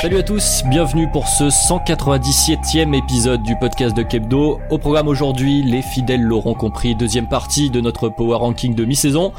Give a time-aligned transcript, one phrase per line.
[0.00, 4.58] Salut à tous, bienvenue pour ce 197e épisode du podcast de Kebdo.
[4.70, 9.32] Au programme aujourd'hui, les fidèles l'auront compris, deuxième partie de notre Power Ranking de mi-saison.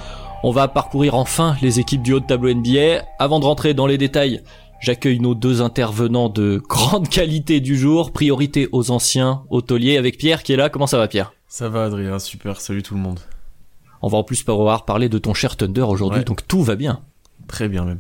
[0.44, 3.04] On va parcourir enfin les équipes du haut de tableau NBA.
[3.18, 4.42] Avant de rentrer dans les détails,
[4.80, 8.12] j'accueille nos deux intervenants de grande qualité du jour.
[8.12, 10.70] Priorité aux anciens hôteliers avec Pierre qui est là.
[10.70, 11.34] Comment ça va Pierre?
[11.48, 13.20] Ça va Adrien, super, salut tout le monde.
[14.04, 16.26] On va en plus pouvoir parler de ton cher Thunder aujourd'hui, Ouais.
[16.26, 17.02] donc tout va bien.
[17.48, 18.00] Très bien même.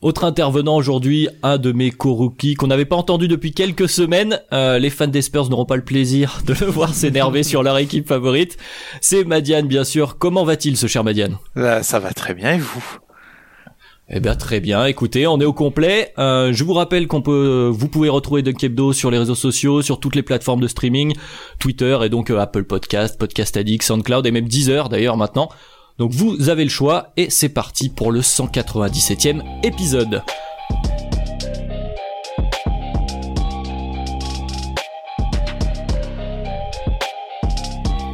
[0.00, 4.40] Autre intervenant aujourd'hui, un de mes co-rookies qu'on n'avait pas entendu depuis quelques semaines.
[4.52, 7.76] Euh, les fans des Spurs n'auront pas le plaisir de le voir s'énerver sur leur
[7.78, 8.58] équipe favorite.
[9.00, 10.16] C'est Madiane, bien sûr.
[10.16, 11.36] Comment va-t-il, ce cher Madiane?
[11.56, 12.98] Là, ça va très bien et vous?
[14.08, 14.84] Eh bien, très bien.
[14.86, 16.12] Écoutez, on est au complet.
[16.16, 19.82] Euh, je vous rappelle qu'on peut, vous pouvez retrouver Dunk Hebdo sur les réseaux sociaux,
[19.82, 21.12] sur toutes les plateformes de streaming,
[21.58, 25.48] Twitter et donc euh, Apple Podcast, Podcast Addict, SoundCloud et même Deezer d'ailleurs maintenant.
[25.98, 30.22] Donc vous avez le choix et c'est parti pour le 197e épisode.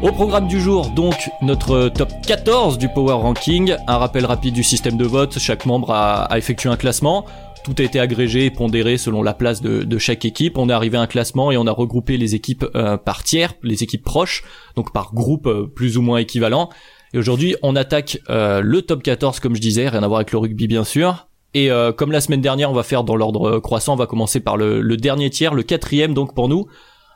[0.02, 3.76] Au programme du jour, donc, notre top 14 du Power Ranking.
[3.86, 5.38] Un rappel rapide du système de vote.
[5.38, 7.26] Chaque membre a, effectué un classement.
[7.64, 10.56] Tout a été agrégé et pondéré selon la place de, de chaque équipe.
[10.56, 13.54] On est arrivé à un classement et on a regroupé les équipes euh, par tiers,
[13.62, 14.44] les équipes proches,
[14.76, 16.70] donc par groupe euh, plus ou moins équivalent.
[17.14, 20.32] Et aujourd'hui, on attaque euh, le top 14, comme je disais, rien à voir avec
[20.32, 21.28] le rugby bien sûr.
[21.54, 24.08] Et euh, comme la semaine dernière, on va faire dans l'ordre euh, croissant, on va
[24.08, 26.66] commencer par le, le dernier tiers, le quatrième donc pour nous.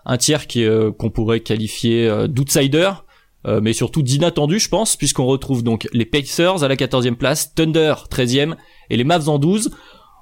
[0.06, 2.92] Un tiers qui euh, qu'on pourrait qualifier euh, d'outsider,
[3.48, 7.52] euh, mais surtout d'inattendu, je pense, puisqu'on retrouve donc les Pacers à la 14e place,
[7.56, 8.54] Thunder 13e
[8.90, 9.72] et les Mavs en 12.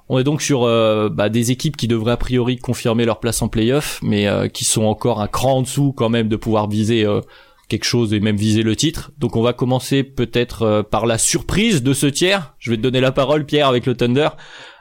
[0.08, 3.42] On est donc sur euh, bah, des équipes qui devraient a priori confirmer leur place
[3.42, 6.68] en playoff, mais euh, qui sont encore un cran en dessous quand même de pouvoir
[6.68, 7.20] viser euh,
[7.68, 9.10] quelque chose et même viser le titre.
[9.18, 12.54] Donc on va commencer peut-être euh, par la surprise de ce tiers.
[12.58, 14.28] Je vais te donner la parole Pierre avec le Thunder.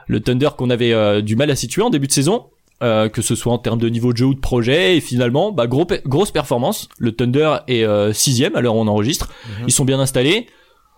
[0.08, 2.46] Le Thunder qu'on avait euh, du mal à situer en début de saison,
[2.84, 5.52] euh, que ce soit en termes de niveau de jeu ou de projet, et finalement,
[5.52, 6.90] bah, gros, pe- grosse performance.
[7.00, 9.32] Le Thunder est euh, sixième à l'heure où on enregistre.
[9.66, 10.46] Ils sont bien installés.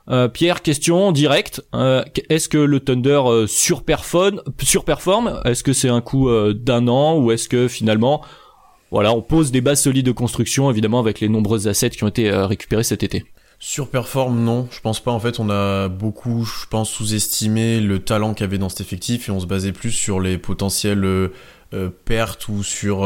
[0.10, 1.62] Euh, Pierre, question directe.
[1.74, 5.42] Euh, est-ce que le Thunder surperforme, surperforme?
[5.46, 8.22] Est-ce que c'est un coup d'un an ou est-ce que finalement,
[8.92, 12.08] voilà, on pose des bases solides de construction, évidemment avec les nombreuses assets qui ont
[12.08, 13.26] été euh, récupérés cet été.
[13.60, 15.12] Surperforme, non, je pense pas.
[15.12, 18.82] En fait, on a beaucoup, je pense, sous-estimé le talent qu'il y avait dans cet
[18.82, 21.30] effectif et on se basait plus sur les potentielles euh,
[21.74, 23.06] euh, pertes ou sur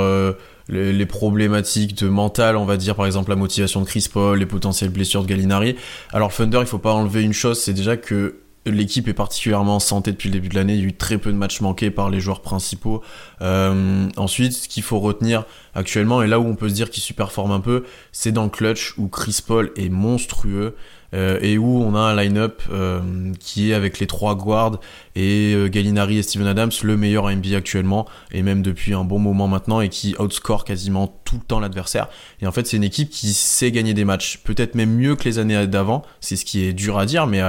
[0.68, 4.38] les, les problématiques de mental, on va dire, par exemple la motivation de Chris Paul,
[4.38, 5.78] les potentielles blessures de Gallinari.
[6.12, 9.80] Alors Thunder, il faut pas enlever une chose, c'est déjà que l'équipe est particulièrement en
[9.80, 10.74] santé depuis le début de l'année.
[10.76, 13.02] Il y a eu très peu de matchs manqués par les joueurs principaux.
[13.42, 17.04] Euh, ensuite, ce qu'il faut retenir actuellement, et là où on peut se dire qu'il
[17.04, 20.76] superforme un peu, c'est dans le clutch où Chris Paul est monstrueux.
[21.14, 24.80] euh, et où on a un line-up euh, qui est avec les trois guards
[25.16, 29.04] et euh, Gallinari et Steven Adams le meilleur à NBA actuellement et même depuis un
[29.04, 32.08] bon moment maintenant et qui outscore quasiment tout le temps l'adversaire
[32.42, 35.26] et en fait c'est une équipe qui sait gagner des matchs peut-être même mieux que
[35.26, 37.42] les années d'avant c'est ce qui est dur à dire mais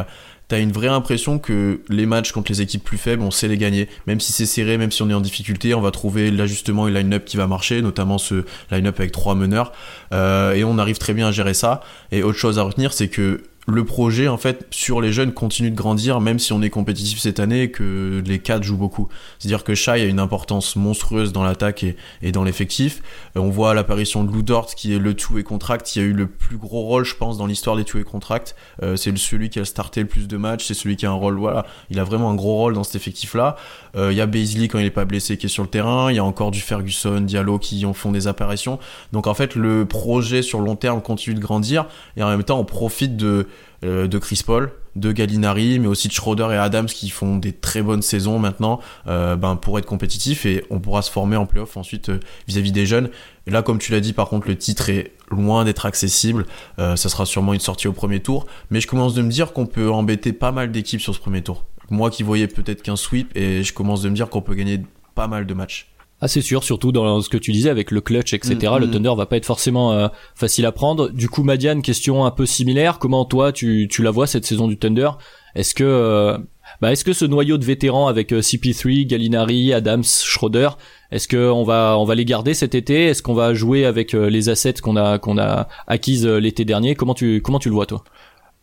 [0.52, 3.56] T'as une vraie impression que les matchs contre les équipes plus faibles, on sait les
[3.56, 3.88] gagner.
[4.06, 6.90] Même si c'est serré, même si on est en difficulté, on va trouver l'ajustement et
[6.90, 9.72] le line-up qui va marcher, notamment ce line-up avec trois meneurs.
[10.12, 11.80] Euh, et on arrive très bien à gérer ça.
[12.10, 15.70] Et autre chose à retenir, c'est que le projet, en fait, sur les jeunes, continue
[15.70, 19.08] de grandir, même si on est compétitif cette année et que les cadres jouent beaucoup.
[19.38, 23.02] C'est-à-dire que Shai a une importance monstrueuse dans l'attaque et, et dans l'effectif.
[23.36, 26.12] Euh, on voit l'apparition de Lou Dort, qui est le two-way contract, qui a eu
[26.12, 28.56] le plus gros rôle, je pense, dans l'histoire des two-way contracts.
[28.82, 31.14] Euh, c'est celui qui a starté le plus de matchs, c'est celui qui a un
[31.14, 33.54] rôle, voilà, il a vraiment un gros rôle dans cet effectif-là.
[33.94, 36.10] Euh, Il y a Beasley quand il est pas blessé qui est sur le terrain,
[36.10, 38.80] il y a encore du Ferguson, Diallo qui en font des apparitions.
[39.12, 42.58] Donc en fait, le projet sur long terme continue de grandir et en même temps,
[42.58, 43.46] on profite de
[43.84, 47.52] euh, de Chris Paul, de Gallinari, mais aussi de Schroeder et Adams qui font des
[47.52, 51.46] très bonnes saisons maintenant euh, ben, pour être compétitif et on pourra se former en
[51.46, 53.10] playoff ensuite euh, vis-à-vis des jeunes.
[53.46, 56.46] Là, comme tu l'as dit, par contre, le titre est loin d'être accessible.
[56.78, 59.52] Euh, ça sera sûrement une sortie au premier tour, mais je commence de me dire
[59.52, 61.64] qu'on peut embêter pas mal d'équipes sur ce premier tour.
[61.90, 64.82] Moi qui voyais peut-être qu'un sweep et je commence de me dire qu'on peut gagner
[65.14, 65.91] pas mal de matchs.
[66.24, 68.54] Ah c'est sûr, surtout dans ce que tu disais avec le clutch, etc.
[68.54, 68.90] Mm, le mm.
[68.92, 71.10] Thunder va pas être forcément euh, facile à prendre.
[71.10, 73.00] Du coup, Madiane, question un peu similaire.
[73.00, 75.10] Comment toi tu, tu la vois cette saison du Thunder?
[75.56, 76.38] Est-ce que euh,
[76.80, 80.68] bah, est-ce que ce noyau de vétérans avec euh, CP3, Gallinari, Adams, Schroeder,
[81.10, 83.06] est-ce que on va on va les garder cet été?
[83.06, 86.94] Est-ce qu'on va jouer avec les assets qu'on a qu'on a acquises l'été dernier?
[86.94, 88.04] Comment tu comment tu le vois toi?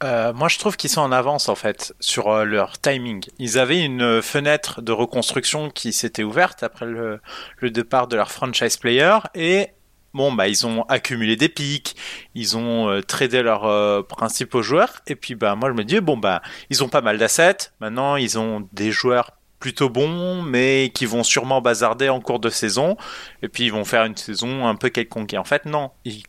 [0.03, 3.25] Euh, moi, je trouve qu'ils sont en avance en fait sur euh, leur timing.
[3.37, 7.19] Ils avaient une euh, fenêtre de reconstruction qui s'était ouverte après le,
[7.61, 9.67] départ de leur franchise player et
[10.13, 11.95] bon bah ils ont accumulé des pics,
[12.33, 16.41] ils ont tradé leurs principaux joueurs et puis bah moi je me dis bon bah
[16.71, 17.71] ils ont pas mal d'assets.
[17.79, 22.49] Maintenant ils ont des joueurs plutôt bons mais qui vont sûrement bazarder en cours de
[22.49, 22.97] saison
[23.43, 25.33] et puis ils vont faire une saison un peu quelconque.
[25.33, 26.23] Et en fait non, ils,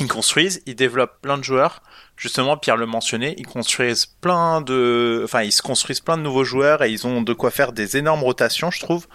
[0.00, 1.82] ils construisent, ils développent plein de joueurs
[2.16, 6.44] justement, Pierre le mentionnait, ils construisent plein de, enfin, ils se construisent plein de nouveaux
[6.44, 9.06] joueurs et ils ont de quoi faire des énormes rotations, je trouve.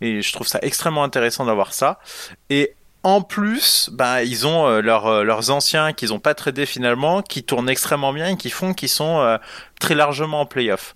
[0.00, 1.98] Et je trouve ça extrêmement intéressant d'avoir ça.
[2.50, 6.66] Et en plus, bah, ils ont euh, leurs, euh, leurs anciens qu'ils ont pas tradés
[6.66, 9.38] finalement, qui tournent extrêmement bien et qui font qu'ils sont euh,
[9.80, 10.94] très largement en playoff.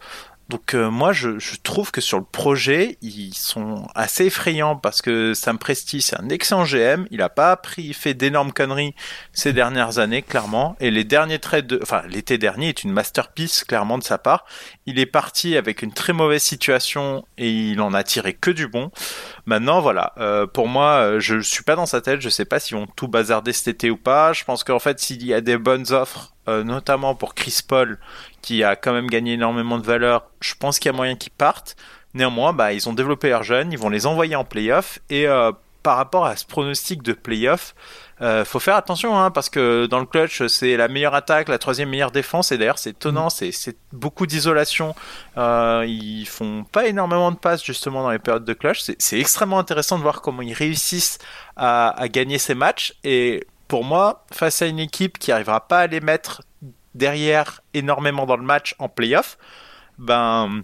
[0.51, 5.33] Donc euh, moi je, trouve que sur le projet ils sont assez effrayants parce que
[5.33, 8.95] Sam Presti c'est un excellent GM, il a pas pris fait d'énormes conneries
[9.33, 13.65] ces dernières années clairement et les derniers trades de enfin l'été dernier est une masterpiece
[13.65, 14.45] clairement de sa part.
[14.85, 18.69] Il est parti avec une très mauvaise situation et il en a tiré que du
[18.69, 18.91] bon.
[19.47, 22.61] Maintenant voilà, euh, pour moi euh, je suis pas dans sa tête, je sais pas
[22.61, 24.35] s'ils vont tout bazarder cet été ou pas.
[24.35, 27.99] Je pense qu'en fait s'il y a des bonnes offres euh, notamment pour Chris Paul
[28.43, 31.33] qui a quand même gagné énormément de valeur, je pense qu'il y a moyen qu'ils
[31.33, 31.77] partent.
[32.15, 35.01] Néanmoins, bah, ils ont développé leurs jeunes, ils vont les envoyer en playoff.
[35.11, 35.51] Et euh,
[35.83, 37.75] par rapport à ce pronostic de playoff,
[38.21, 41.59] euh, faut faire attention hein, parce que dans le clutch, c'est la meilleure attaque, la
[41.59, 42.53] troisième meilleure défense.
[42.53, 44.95] Et d'ailleurs, c'est étonnant, c'est, c'est beaucoup d'isolation.
[45.37, 48.81] Euh, ils font pas énormément de passes justement dans les périodes de clutch.
[48.81, 51.19] C'est, c'est extrêmement intéressant de voir comment ils réussissent
[51.57, 52.95] à, à gagner ces matchs.
[53.03, 56.43] Et pour moi, face à une équipe qui arrivera pas à les mettre
[56.95, 59.37] derrière énormément dans le match en playoff,
[59.99, 60.63] ben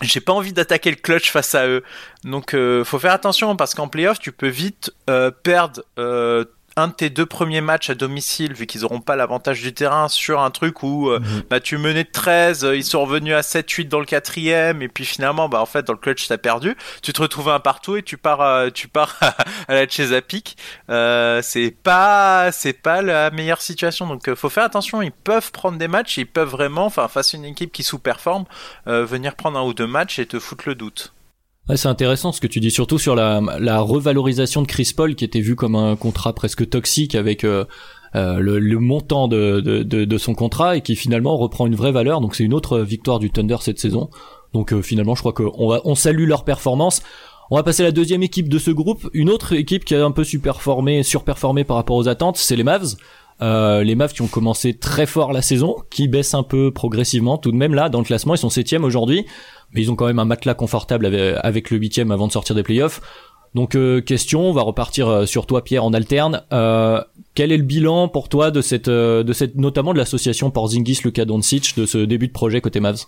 [0.00, 1.84] j'ai pas envie d'attaquer le clutch face à eux.
[2.24, 6.46] Donc euh, faut faire attention parce qu'en playoff tu peux vite euh, perdre euh,
[6.78, 10.08] un de tes deux premiers matchs à domicile vu qu'ils auront pas l'avantage du terrain
[10.08, 11.42] sur un truc où euh, Mhm.
[11.50, 14.88] bah tu menais de 13, euh, ils sont revenus à 7-8 dans le quatrième et
[14.88, 17.96] puis finalement bah en fait dans le clutch t'as perdu, tu te retrouves un partout
[17.96, 19.16] et tu pars à, tu pars
[19.68, 20.56] à la Chesapeake.
[20.90, 25.50] Euh, c'est pas c'est pas la meilleure situation donc euh, faut faire attention, ils peuvent
[25.52, 28.44] prendre des matchs, ils peuvent vraiment enfin face à une équipe qui sous-performe
[28.86, 31.12] euh, venir prendre un ou deux matchs et te foutre le doute.
[31.68, 35.14] Ouais, c'est intéressant ce que tu dis, surtout sur la, la revalorisation de Chris Paul,
[35.14, 37.66] qui était vu comme un contrat presque toxique avec euh,
[38.14, 41.74] euh, le, le montant de, de, de, de son contrat et qui finalement reprend une
[41.74, 42.22] vraie valeur.
[42.22, 44.08] Donc c'est une autre victoire du Thunder cette saison.
[44.54, 47.02] Donc euh, finalement, je crois qu'on va, on salue leur performance.
[47.50, 49.08] On va passer à la deuxième équipe de ce groupe.
[49.12, 52.64] Une autre équipe qui a un peu superformé, surperformé par rapport aux attentes, c'est les
[52.64, 52.96] Mavs.
[53.40, 57.38] Euh, les Mavs qui ont commencé très fort la saison, qui baissent un peu progressivement
[57.38, 58.34] tout de même là dans le classement.
[58.34, 59.26] Ils sont septième aujourd'hui,
[59.72, 62.54] mais ils ont quand même un matelas confortable avec, avec le huitième avant de sortir
[62.54, 63.00] des playoffs.
[63.54, 66.42] Donc euh, question, on va repartir euh, sur toi Pierre en alterne.
[66.52, 67.02] Euh,
[67.34, 71.00] quel est le bilan pour toi de cette, euh, de cette notamment de l'association Porzingis
[71.04, 73.06] Luka Doncic de ce début de projet côté Mavs?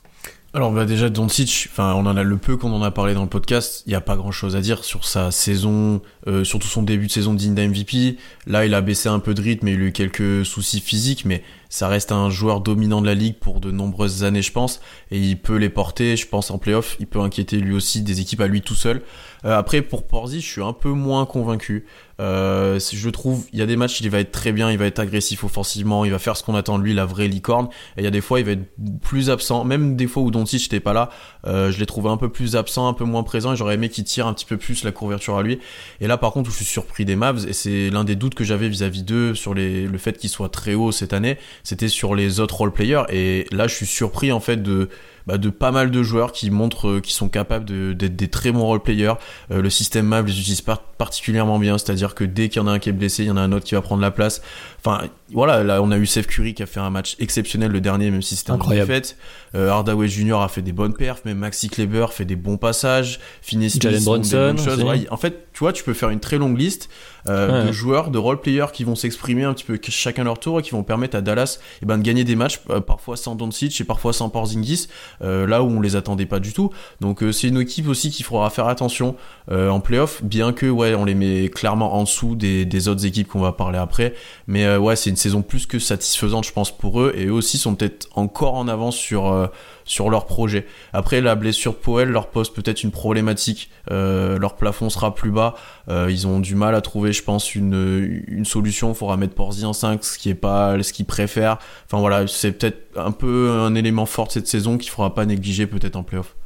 [0.53, 3.23] Alors bah déjà Doncic, enfin on en a le peu qu'on en a parlé dans
[3.23, 6.67] le podcast, il y a pas grand chose à dire sur sa saison, euh, surtout
[6.67, 8.17] son début de saison digne d'MVP.
[8.47, 11.25] Là il a baissé un peu de rythme et il a eu quelques soucis physiques,
[11.25, 14.81] mais ça reste un joueur dominant de la ligue pour de nombreuses années je pense,
[15.11, 18.21] et il peut les porter, je pense en playoff, il peut inquiéter lui aussi des
[18.21, 19.01] équipes à lui tout seul.
[19.47, 21.87] Euh, après pour Porzi, je suis un peu moins convaincu.
[22.21, 24.85] Euh, je trouve, il y a des matchs, il va être très bien, il va
[24.85, 27.69] être agressif offensivement, il va faire ce qu'on attend de lui, la vraie licorne.
[27.97, 28.69] Et il y a des fois, il va être
[29.03, 29.65] plus absent.
[29.65, 31.11] Même des fois où Doncic n'était pas là,
[31.47, 33.55] euh, je l'ai trouvé un peu plus absent, un peu moins présent.
[33.55, 35.59] Et j'aurais aimé qu'il tire un petit peu plus la couverture à lui.
[36.01, 38.35] Et là, par contre, où je suis surpris des Mavs, et c'est l'un des doutes
[38.35, 42.15] que j'avais vis-à-vis d'eux sur le fait qu'ils soient très hauts cette année, c'était sur
[42.15, 43.05] les autres role players.
[43.09, 44.89] Et là, je suis surpris en fait de
[45.27, 48.65] bah, pas mal de joueurs qui montrent euh, qu'ils sont capables d'être des très bons
[48.65, 49.15] role players.
[49.51, 52.69] Euh, le système Mavs les utilise pas particulièrement bien, c'est-à-dire que dès qu'il y en
[52.69, 54.11] a un qui est blessé, il y en a un autre qui va prendre la
[54.11, 54.43] place.
[54.79, 57.81] Enfin, voilà, là on a eu Seth Curry qui a fait un match exceptionnel le
[57.81, 58.89] dernier, même si c'était Incroyable.
[58.89, 59.17] défaite.
[59.55, 63.19] Euh, Hardaway Jr a fait des bonnes perfs, même Maxi Kleber fait des bons passages.
[63.43, 64.57] Finney Jalen Brunson.
[64.87, 66.89] Ouais, en fait, tu vois, tu peux faire une très longue liste
[67.29, 67.67] euh, Ouais.
[67.69, 70.63] de joueurs, de role players qui vont s'exprimer un petit peu chacun leur tour et
[70.63, 73.79] qui vont permettre à Dallas eh ben, de gagner des matchs, euh, parfois sans Doncic
[73.81, 74.87] et parfois sans Porzingis.
[75.21, 76.71] là où on les attendait pas du tout.
[77.01, 79.17] Donc c'est une équipe aussi qu'il faudra faire attention
[79.51, 83.29] en playoff, bien que ouais on les met clairement en dessous des, des autres équipes
[83.29, 84.15] qu'on va parler après.
[84.47, 87.59] Mais ouais c'est une saison plus que satisfaisante je pense pour eux et eux aussi
[87.59, 89.51] sont peut-être encore en avance sur
[89.91, 90.67] sur leur projet.
[90.93, 93.71] Après, la blessure Poel leur pose peut-être une problématique.
[93.91, 95.55] Euh, leur plafond sera plus bas.
[95.89, 98.91] Euh, ils ont du mal à trouver, je pense, une, une solution.
[98.91, 101.59] Il faudra mettre Porzi en 5, ce qui est pas ce qu'ils préfèrent.
[101.87, 105.27] Enfin voilà, c'est peut-être un peu un élément fort de cette saison qu'il faudra pas
[105.27, 106.37] négliger peut-être en playoff.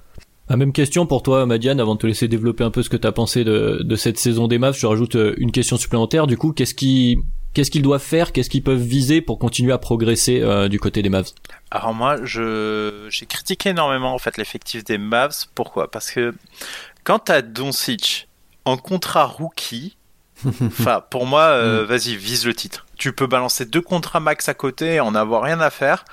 [0.48, 2.98] La même question pour toi, Madiane, avant de te laisser développer un peu ce que
[2.98, 4.76] tu as pensé de, de cette saison des Mavs.
[4.78, 6.26] Je rajoute euh, une question supplémentaire.
[6.26, 7.18] Du coup, qu'est-ce qui
[7.54, 11.02] qu'est-ce qu'ils doivent faire, qu'est-ce qu'ils peuvent viser pour continuer à progresser euh, du côté
[11.02, 11.30] des Mavs?
[11.70, 15.46] Alors moi, je j'ai critiqué énormément en fait l'effectif des Mavs.
[15.54, 15.90] Pourquoi?
[15.90, 16.34] Parce que
[17.04, 18.28] quand t'as Doncic
[18.64, 19.96] en contrat rookie,
[20.66, 21.86] enfin pour moi, euh, mm.
[21.86, 22.86] vas-y vise le titre.
[22.98, 26.04] Tu peux balancer deux contrats max à côté, et en avoir rien à faire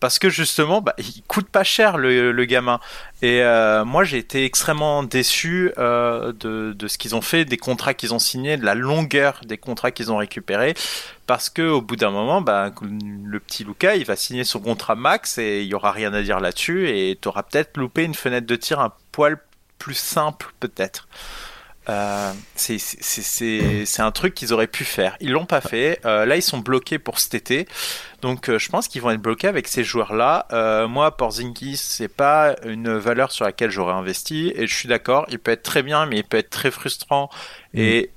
[0.00, 2.80] parce que justement, bah, il coûte pas cher le, le gamin.
[3.22, 7.58] Et euh, moi, j'ai été extrêmement déçu euh, de, de, ce qu'ils ont fait, des
[7.58, 10.74] contrats qu'ils ont signés, de la longueur des contrats qu'ils ont récupérés,
[11.26, 14.94] parce que au bout d'un moment, bah, le petit Luca, il va signer son contrat
[14.94, 18.14] max et il y aura rien à dire là-dessus, et tu auras peut-être loupé une
[18.14, 19.38] fenêtre de tir un poil
[19.78, 21.08] plus simple, peut-être.
[21.88, 25.16] Euh, c'est un truc qu'ils auraient pu faire.
[25.20, 26.00] Ils l'ont pas fait.
[26.04, 27.66] Euh, là, ils sont bloqués pour cet été.
[28.22, 30.46] Donc, euh, je pense qu'ils vont être bloqués avec ces joueurs-là.
[30.88, 34.52] Moi, Porzingis, c'est pas une valeur sur laquelle j'aurais investi.
[34.54, 37.30] Et je suis d'accord, il peut être très bien, mais il peut être très frustrant.
[37.74, 37.78] Mm.
[37.78, 38.10] Et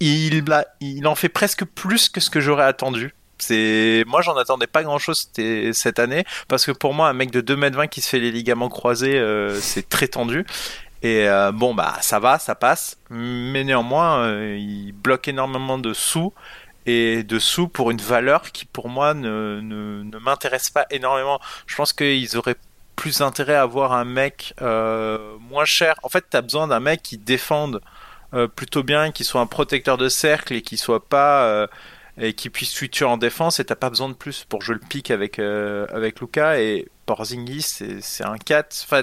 [0.00, 0.44] il,
[0.80, 3.14] il en fait presque plus que ce que j'aurais attendu.
[3.38, 5.28] C'est moi j'en attendais pas grand chose
[5.72, 8.68] cette année parce que pour moi un mec de 2m20 qui se fait les ligaments
[8.68, 9.20] croisés
[9.60, 10.46] c'est très tendu
[11.02, 15.92] et euh, bon, bah ça va, ça passe, mais néanmoins, euh, il bloque énormément de
[15.92, 16.32] sous
[16.86, 19.60] et de sous pour une valeur qui pour moi ne,
[20.20, 21.40] m'intéresse pas énormément.
[21.66, 22.56] Je pense qu'ils auraient
[22.94, 25.96] plus intérêt à avoir un mec euh, moins cher.
[26.04, 27.80] En fait, tu as besoin d'un mec qui défende
[28.34, 31.66] euh, plutôt bien, qui soit un protecteur de cercle et qui soit pas
[32.18, 34.86] et qui puisse switcher en défense et t'as pas besoin de plus pour jouer le
[34.86, 38.84] pic avec avec Luca et Porzingis, c'est un 4.
[38.84, 39.02] Enfin,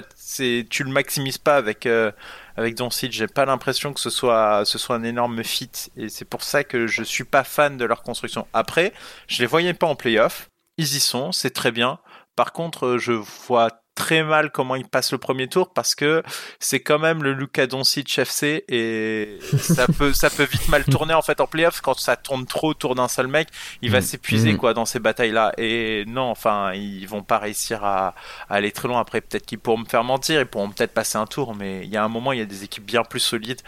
[0.68, 2.10] tu le maximises pas avec, euh,
[2.56, 3.12] avec Doncic.
[3.12, 5.70] J'ai pas l'impression que ce soit, ce soit un énorme fit.
[5.96, 8.46] Et c'est pour ça que je suis pas fan de leur construction.
[8.52, 8.92] Après,
[9.26, 10.48] je les voyais pas en playoff.
[10.78, 11.98] Ils y sont, c'est très bien.
[12.36, 16.22] Par contre, je vois très mal comment il passe le premier tour parce que
[16.58, 21.12] c'est quand même le Luka Doncic FC et ça peut ça peut vite mal tourner
[21.12, 23.48] en fait en playoff quand ça tourne trop autour d'un seul mec
[23.82, 24.02] il va mm.
[24.02, 24.56] s'épuiser mm.
[24.56, 28.14] quoi dans ces batailles là et non enfin ils vont pas réussir à,
[28.48, 31.26] aller très loin après peut-être qu'ils pourront me faire mentir ils pourront peut-être passer un
[31.26, 33.60] tour mais il y a un moment il y a des équipes bien plus solides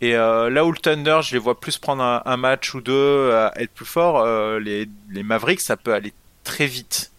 [0.00, 3.30] et euh, là où le Thunder, je les vois plus prendre un, match ou deux,
[3.32, 6.12] à être plus fort, euh, les, les Mavericks, ça peut aller
[6.42, 7.13] très vite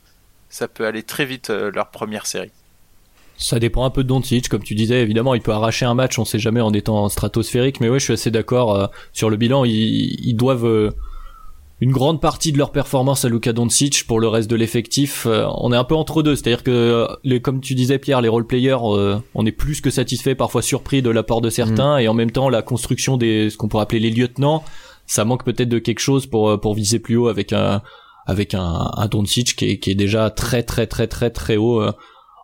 [0.55, 2.51] ça peut aller très vite euh, leur première série.
[3.37, 5.01] Ça dépend un peu de Doncic, comme tu disais.
[5.01, 7.81] Évidemment, il peut arracher un match, on sait jamais en étant stratosphérique.
[7.81, 9.65] Mais ouais, je suis assez d'accord euh, sur le bilan.
[9.65, 10.91] Ils, doivent euh,
[11.81, 15.27] une grande partie de leur performance à Luka Doncic pour le reste de l'effectif.
[15.27, 18.47] on est un peu entre deux, c'est-à-dire que les, comme tu disais Pierre, les role
[18.47, 21.99] players, on est plus que satisfait, parfois surpris de l'apport de certains, mm.
[21.99, 24.63] et en même temps la construction des ce qu'on pourrait appeler les lieutenants,
[25.05, 27.81] ça manque peut-être de quelque chose pour pour viser plus haut avec un
[28.25, 31.81] avec un, un Doncic qui est, qui est déjà très très très très très haut
[31.81, 31.91] euh,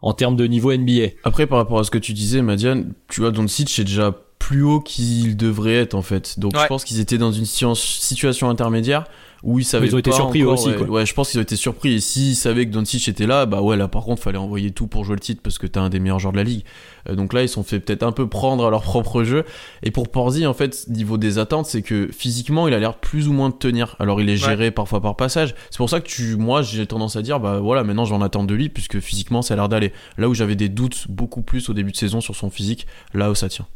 [0.02, 1.10] en termes de niveau NBA.
[1.24, 4.64] Après, par rapport à ce que tu disais, Madiane, tu vois, Doncic est déjà plus
[4.64, 6.40] haut qu'il devrait être en fait.
[6.40, 9.06] Donc je pense qu'ils étaient dans une situation intermédiaire
[9.44, 11.56] où ils savaient ils ont été surpris aussi ouais, ouais, je pense qu'ils ont été
[11.56, 11.94] surpris.
[11.94, 14.88] Et s'ils savaient que Doncic était là bah ouais là par contre fallait envoyer tout
[14.88, 16.64] pour jouer le titre parce que t'as un des meilleurs joueurs de la ligue.
[17.10, 19.44] Euh, donc là ils sont fait peut-être un peu prendre à leur propre jeu.
[19.84, 23.28] Et pour Porzi en fait niveau des attentes c'est que physiquement il a l'air plus
[23.28, 23.96] ou moins de tenir.
[24.00, 25.56] Alors il est géré parfois par passage.
[25.70, 28.44] C'est pour ça que tu moi j'ai tendance à dire bah voilà maintenant j'en attends
[28.44, 29.92] de lui puisque physiquement ça a l'air d'aller.
[30.18, 33.32] Là où j'avais des doutes beaucoup plus au début de saison sur son physique là
[33.32, 33.68] où ça tient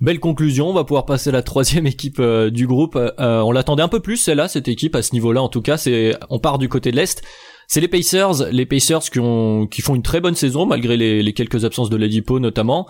[0.00, 2.94] Belle conclusion, on va pouvoir passer à la troisième équipe euh, du groupe.
[2.94, 5.76] Euh, on l'attendait un peu plus, celle-là, cette équipe à ce niveau-là en tout cas.
[5.76, 7.20] C'est, on part du côté de l'est.
[7.66, 11.22] C'est les Pacers, les Pacers qui ont, qui font une très bonne saison malgré les,
[11.22, 12.86] les quelques absences de Ladipo notamment.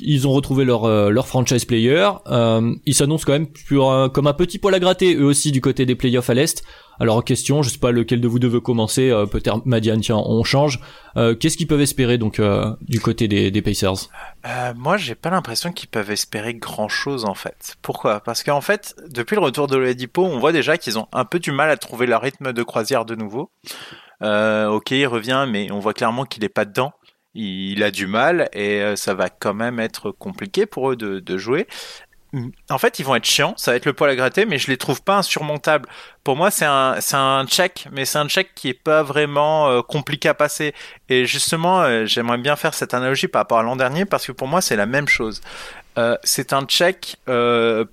[0.00, 2.08] Ils ont retrouvé leur euh, leur franchise player.
[2.26, 3.48] ils s'annoncent quand même
[4.12, 6.62] comme un petit poil à gratter eux aussi du côté des playoffs à l'est.
[7.00, 10.16] Alors question, je sais pas lequel de vous deux veut commencer, euh, peut-être Madiane, tiens,
[10.16, 10.80] on change.
[11.16, 14.08] Euh, qu'est-ce qu'ils peuvent espérer donc euh, du côté des, des Pacers?
[14.76, 17.76] Moi, j'ai pas l'impression qu'ils peuvent espérer grand-chose en fait.
[17.82, 18.20] Pourquoi?
[18.20, 21.38] Parce qu'en fait, depuis le retour de l'Edipo, on voit déjà qu'ils ont un peu
[21.38, 23.50] du mal à trouver leur rythme de croisière de nouveau.
[24.20, 26.92] ok, il revient, mais on voit clairement qu'il est pas dedans
[27.38, 31.66] il a du mal et ça va quand même être compliqué pour eux de, jouer.
[32.68, 34.66] en fait, ils vont être chiants, ça va être le poil à gratter, mais je
[34.68, 35.88] les trouve pas insurmontables.
[36.24, 39.68] Pour moi, c'est un, c'est un check, mais c'est un check qui est pas vraiment
[39.68, 40.74] euh, compliqué à passer.
[41.08, 44.32] Et justement, euh, j'aimerais bien faire cette analogie par rapport à l'an dernier, parce que
[44.32, 45.40] pour moi, c'est la même chose.
[45.96, 47.16] Euh, c'est un check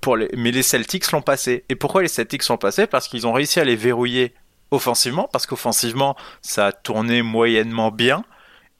[0.00, 1.64] pour les, mais les Celtics l'ont passé.
[1.68, 2.86] Et pourquoi les Celtics l'ont passé?
[2.86, 4.34] Parce qu'ils ont réussi à les verrouiller
[4.70, 8.24] offensivement, parce qu'offensivement, ça a tourné moyennement bien.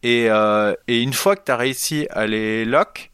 [0.02, 0.26] Et,
[0.88, 3.10] et une fois que tu as réussi à les lock,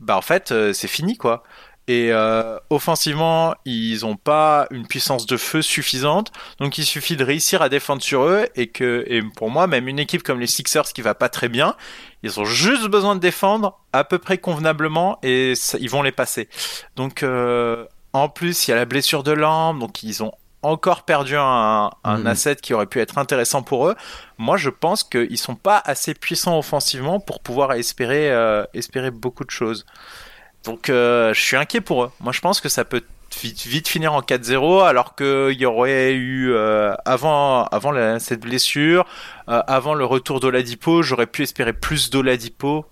[0.00, 1.42] bah en fait, c'est fini quoi.
[1.88, 6.30] Et euh, offensivement, ils n'ont pas une puissance de feu suffisante.
[6.58, 8.46] Donc il suffit de réussir à défendre sur eux.
[8.54, 9.04] Et que
[9.36, 11.74] pour moi, même une équipe comme les Sixers qui va pas très bien,
[12.22, 16.48] ils ont juste besoin de défendre à peu près convenablement et ils vont les passer.
[16.94, 19.80] Donc euh, en plus, il y a la blessure de Lamb.
[19.80, 22.26] Donc ils ont encore perdu un, un mm.
[22.26, 23.96] asset qui aurait pu être intéressant pour eux.
[24.38, 29.44] Moi, je pense qu'ils sont pas assez puissants offensivement pour pouvoir espérer, euh, espérer beaucoup
[29.44, 29.86] de choses.
[30.64, 32.10] Donc euh, je suis inquiet pour eux.
[32.20, 33.02] Moi je pense que ça peut
[33.42, 39.04] vite, finir en 4-0 alors qu'il y aurait eu euh, avant avant cette blessure,
[39.46, 42.86] avant le retour d'Oladipo, j'aurais pu espérer plus d'Oladipo.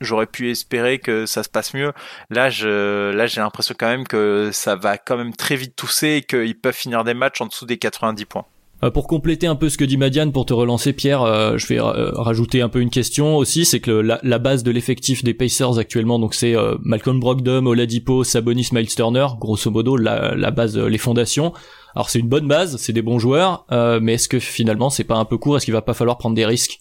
[0.00, 1.92] J'aurais pu espérer que ça se passe mieux.
[2.30, 6.08] Là, je, là, j'ai l'impression quand même que ça va quand même très vite tousser
[6.08, 8.46] et qu'ils peuvent finir des matchs en dessous des 90 points.
[8.84, 11.66] Euh, pour compléter un peu ce que dit Madiane, pour te relancer Pierre, euh, je
[11.66, 15.32] vais euh, rajouter un peu une question aussi, c'est que la, base de l'effectif des
[15.32, 20.76] Pacers actuellement, donc c'est Malcolm Brogdon, Oladipo, Sabonis, Miles Turner, grosso modo la, la base,
[20.76, 21.52] les fondations.
[21.94, 25.16] Alors c'est une bonne base, c'est des bons joueurs, mais est-ce que finalement c'est pas
[25.16, 25.56] un peu court?
[25.56, 26.80] Est-ce qu'il va pas falloir prendre des risques?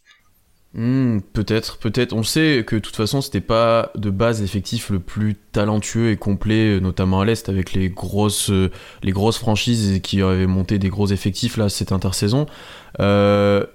[0.75, 2.13] Hmm, peut-être, peut-être.
[2.13, 6.17] On sait que de toute façon, c'était pas de base effectif le plus talentueux et
[6.17, 8.51] complet, notamment à l'est, avec les grosses,
[9.03, 12.47] les grosses franchises qui avaient monté des gros effectifs là cette intersaison.
[12.99, 13.65] Euh,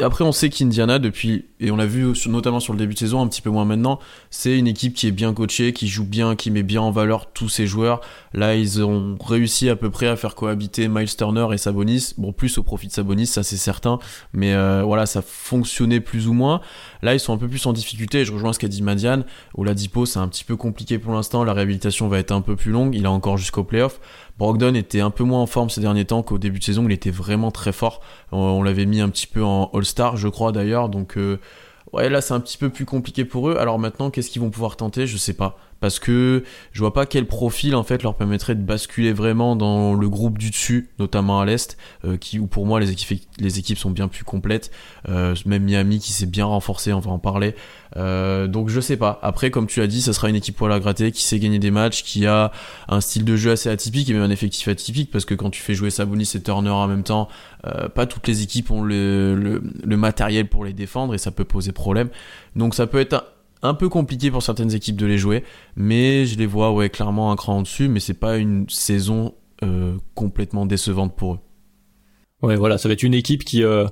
[0.00, 3.20] après, on sait qu'Indiana, depuis, et on l'a vu notamment sur le début de saison,
[3.20, 3.98] un petit peu moins maintenant,
[4.30, 7.32] c'est une équipe qui est bien coachée, qui joue bien, qui met bien en valeur
[7.32, 8.00] tous ses joueurs.
[8.32, 12.14] Là, ils ont réussi à peu près à faire cohabiter Miles Turner et Sabonis.
[12.18, 13.98] Bon, plus au profit de Sabonis, ça c'est certain,
[14.32, 16.60] mais euh, voilà, ça fonctionnait plus ou moins.
[17.02, 18.24] Là, ils sont un peu plus en difficulté.
[18.24, 19.24] Je rejoins ce qu'a dit Madiane.
[19.54, 21.44] Oladipo, c'est un petit peu compliqué pour l'instant.
[21.44, 22.94] La réhabilitation va être un peu plus longue.
[22.94, 24.00] Il a encore jusqu'au playoff.
[24.38, 26.84] Brogdon était un peu moins en forme ces derniers temps qu'au début de saison.
[26.86, 28.00] Il était vraiment très fort.
[28.32, 30.88] On, l'avait mis un petit peu en All-Star, je crois d'ailleurs.
[30.88, 31.40] Donc, euh,
[31.92, 33.56] ouais, là, c'est un petit peu plus compliqué pour eux.
[33.56, 35.06] Alors maintenant, qu'est-ce qu'ils vont pouvoir tenter?
[35.06, 38.62] Je sais pas parce que je vois pas quel profil en fait leur permettrait de
[38.62, 42.80] basculer vraiment dans le groupe du dessus, notamment à l'est, euh, qui où pour moi
[42.80, 44.70] les équipes les équipes sont bien plus complètes.
[45.08, 47.54] Euh, même Miami qui s'est bien renforcé, on va en parler.
[47.96, 49.18] Euh, donc je sais pas.
[49.22, 51.58] Après, comme tu as dit, ça sera une équipe poil à gratter qui sait gagner
[51.58, 52.52] des matchs, qui a
[52.88, 55.62] un style de jeu assez atypique et même un effectif atypique parce que quand tu
[55.62, 57.28] fais jouer Sabonis et Turner en même temps,
[57.94, 61.44] pas toutes les équipes ont le, le, le matériel pour les défendre et ça peut
[61.44, 62.08] poser problème.
[62.56, 63.22] Donc ça peut être un
[63.74, 65.44] peu compliqué pour certaines équipes de les jouer,
[65.76, 69.34] mais je les vois ouais clairement un cran en dessus, mais c'est pas une saison
[69.62, 71.38] euh, complètement décevante pour eux.
[72.42, 73.86] Ouais, voilà, ça va être une équipe qui euh,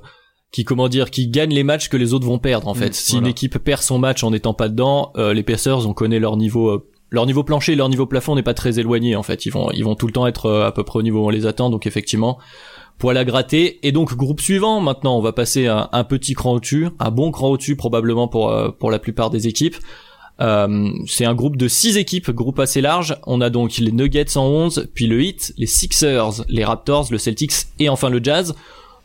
[0.51, 2.89] qui comment dire, qui gagne les matchs que les autres vont perdre en fait.
[2.89, 5.93] Mm, si une équipe perd son match en n'étant pas dedans, euh, les Pacers on
[5.93, 9.23] connaît leur niveau leur niveau plancher et leur niveau plafond n'est pas très éloigné en
[9.23, 9.45] fait.
[9.45, 11.29] Ils vont ils vont tout le temps être à peu près au niveau où on
[11.29, 12.37] les attend, donc effectivement
[12.97, 13.79] poil à gratter.
[13.83, 17.49] Et donc groupe suivant, maintenant on va passer un, petit cran au-dessus, un bon cran
[17.49, 19.75] au-dessus probablement pour, euh, pour la plupart des équipes.
[20.39, 23.17] Euh, c'est un groupe de 6 équipes, groupe assez large.
[23.25, 27.17] On a donc les Nuggets en 11, puis le Heat, les Sixers, les Raptors, le
[27.17, 28.55] Celtics et enfin le Jazz.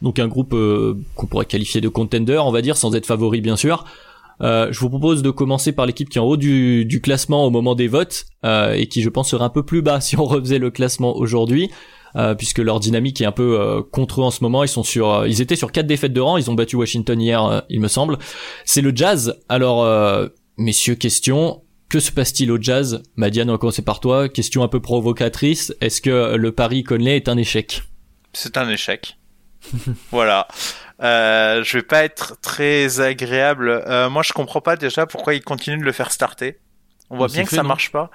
[0.03, 3.41] Donc un groupe euh, qu'on pourrait qualifier de contender, on va dire, sans être favori
[3.41, 3.85] bien sûr.
[4.41, 7.51] Je vous propose de commencer par l'équipe qui est en haut du, du classement au
[7.51, 10.59] moment des votes et qui je pense serait un peu plus bas si on refaisait
[10.59, 11.71] le classement aujourd'hui.
[12.15, 14.65] Euh, puisque leur dynamique est un peu euh, contre eux en ce moment.
[14.65, 16.37] Ils sont sur, euh, ils étaient sur quatre défaites de rang.
[16.37, 18.19] Ils ont battu Washington hier, il me semble.
[18.65, 19.39] C'est le Jazz.
[19.49, 19.87] Alors,
[20.57, 21.63] messieurs, question.
[21.89, 23.03] Que se passe-t-il au Jazz?
[23.17, 24.29] Madiane, on va commencer par toi.
[24.29, 25.75] Question un peu provocatrice.
[25.81, 27.83] Est-ce que le pari Conley est un échec?
[28.33, 29.19] C'est un échec.
[30.11, 30.49] voilà.
[31.03, 33.85] Euh, je vais pas être très agréable.
[34.11, 36.59] moi, je comprends pas déjà pourquoi ils continuent de le faire starter.
[37.11, 38.11] On voit bien que ça marche pas.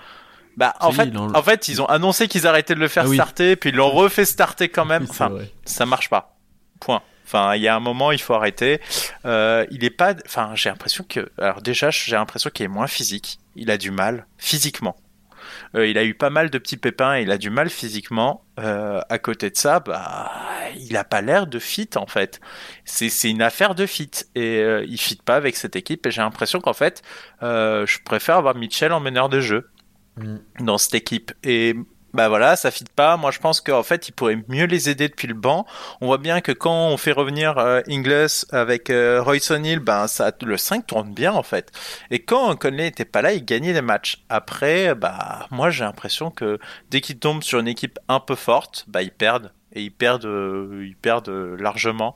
[0.58, 3.56] Bah, en fait, en fait, ils ont annoncé qu'ils arrêtaient de le faire ah starter,
[3.56, 5.06] puis ils l'ont refait starter quand même.
[5.10, 5.32] Enfin,
[5.66, 6.36] ça marche pas.
[6.80, 7.02] Point.
[7.26, 8.80] Enfin, il y a un moment, il faut arrêter.
[9.26, 10.16] Euh, il est pas.
[10.26, 11.30] Enfin, j'ai l'impression que.
[11.38, 13.40] Alors déjà, j'ai l'impression qu'il est moins physique.
[13.56, 14.96] Il a du mal physiquement.
[15.76, 17.18] Euh, il a eu pas mal de petits pépins.
[17.18, 18.44] Et il a du mal physiquement.
[18.60, 20.32] Euh, à côté de ça, bah,
[20.80, 22.40] il a pas l'air de fit en fait.
[22.86, 26.06] C'est c'est une affaire de fit et il fit pas avec cette équipe.
[26.06, 27.02] Et j'ai l'impression qu'en fait,
[27.42, 29.70] je préfère avoir Mitchell en meneur de jeu.
[30.18, 30.38] Mm.
[30.62, 31.32] dans cette équipe.
[31.44, 31.76] Et
[32.14, 33.18] bah voilà, ça fit pas.
[33.18, 35.66] Moi, je pense qu'en fait, il pourrait mieux les aider depuis le banc.
[36.02, 40.08] On voit bien que quand on fait revenir euh, Ingles avec euh, Royce O'Neal, ben
[40.08, 41.72] ça, le 5 tourne bien en fait.
[42.10, 44.24] Et quand Conley était pas là, il gagnait des matchs.
[44.30, 48.86] Après, bah moi j'ai l'impression que dès qu'ils tombent sur une équipe un peu forte,
[48.88, 52.16] bah ils perdent et ils perdent, euh, ils perdent largement.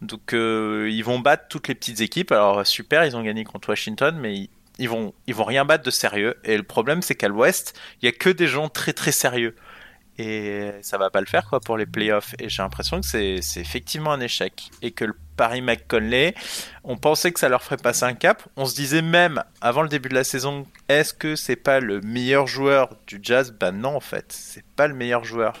[0.00, 2.32] Donc euh, ils vont battre toutes les petites équipes.
[2.32, 4.50] Alors super, ils ont gagné contre Washington, mais ils
[4.88, 6.36] vont, ils vont rien battre de sérieux.
[6.44, 9.54] Et le problème, c'est qu'à l'Ouest, il y a que des gens très très sérieux.
[10.18, 12.34] Et ça va pas le faire quoi pour les playoffs.
[12.38, 14.70] Et j'ai l'impression que c'est, effectivement un échec.
[14.82, 16.34] Et que le Paris McConley,
[16.84, 18.42] on pensait que ça leur ferait passer un cap.
[18.56, 22.00] On se disait même avant le début de la saison, est-ce que c'est pas le
[22.02, 23.52] meilleur joueur du Jazz?
[23.58, 25.54] Ben non en fait, c'est pas le meilleur joueur.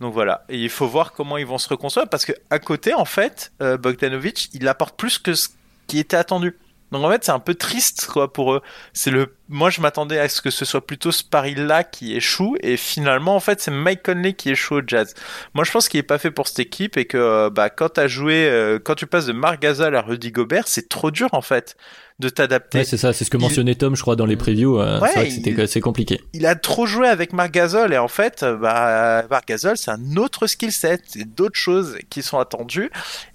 [0.00, 2.92] Donc voilà, et il faut voir comment ils vont se reconstruire parce que à côté
[2.92, 5.50] en fait, euh, Bogdanovic, il apporte plus que ce
[5.86, 6.58] qui était attendu.
[6.92, 8.62] Donc en fait, c'est un peu triste quoi pour eux.
[8.92, 12.14] C'est le moi je m'attendais à ce que ce soit plutôt ce pari là qui
[12.14, 15.14] échoue et finalement en fait, c'est Mike Conley qui échoue au Jazz.
[15.54, 17.94] Moi je pense qu'il est pas fait pour cette équipe et que euh, bah quand
[17.94, 21.42] tu joué euh, quand tu passes de Marc à Rudy Gobert, c'est trop dur en
[21.42, 21.76] fait
[22.22, 22.78] de t'adapter.
[22.78, 24.80] Ouais, c'est ça, c'est ce que mentionnait Tom, je crois, dans les previews.
[24.80, 26.20] Euh, ouais, c'est c'était assez compliqué.
[26.32, 30.16] Il a trop joué avec Marc Gasol et en fait, bah, Marc Gasol, c'est un
[30.16, 32.90] autre skill set, c'est d'autres choses qui sont attendues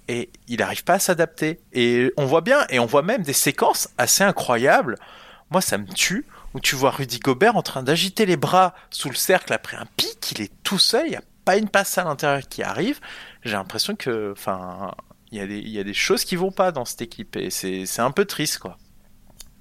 [0.07, 1.59] et il n'arrive pas à s'adapter.
[1.73, 4.95] Et on voit bien, et on voit même des séquences assez incroyables.
[5.51, 9.09] Moi, ça me tue, où tu vois Rudy Gobert en train d'agiter les bras sous
[9.09, 11.97] le cercle après un pic, il est tout seul, il n'y a pas une passe
[11.97, 12.99] à l'intérieur qui arrive.
[13.43, 14.91] J'ai l'impression que, enfin,
[15.31, 18.25] il y, a des choses qui vont pas dans cette équipe, et c'est un peu
[18.25, 18.77] triste, quoi.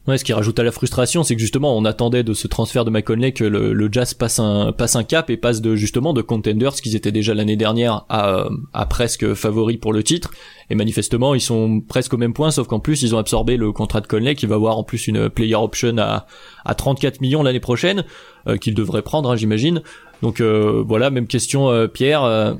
[0.06, 2.84] Ouais, ce qui rajoute à la frustration, c'est que justement, on attendait de ce transfert
[2.84, 6.94] de McConley que le, Jazz passe un, cap et passe de justement de contenders qu'ils
[6.94, 10.30] étaient déjà l'année dernière à, presque favoris pour le titre.
[10.70, 13.72] Et manifestement, ils sont presque au même point, sauf qu'en plus, ils ont absorbé le
[13.72, 16.28] contrat de Conley qui va avoir en plus une player option à,
[16.64, 18.04] à 34 millions l'année prochaine,
[18.46, 19.82] euh, qu'il devrait prendre, hein, j'imagine.
[20.22, 22.56] Donc euh, voilà, même question, euh, Pierre.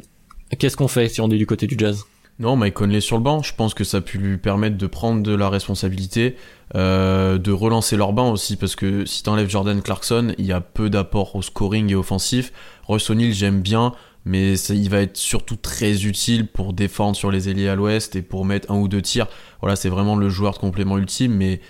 [0.58, 2.04] Qu'est-ce qu'on fait si on est du côté du Jazz?
[2.38, 4.86] Non, Mike Conley sur le banc, je pense que ça a pu lui permettre de
[4.86, 6.36] prendre de la responsabilité,
[6.74, 10.60] euh, de relancer leur banc aussi, parce que si t'enlèves Jordan Clarkson, il y a
[10.60, 12.52] peu d'apport au scoring et offensif.
[12.84, 13.94] Royce O'Neal, j'aime bien,
[14.26, 18.22] mais il va être surtout très utile pour défendre sur les ailiers à l'ouest et
[18.22, 19.28] pour mettre un ou deux tirs.
[19.60, 21.60] Voilà, c'est vraiment le joueur de complément ultime, mais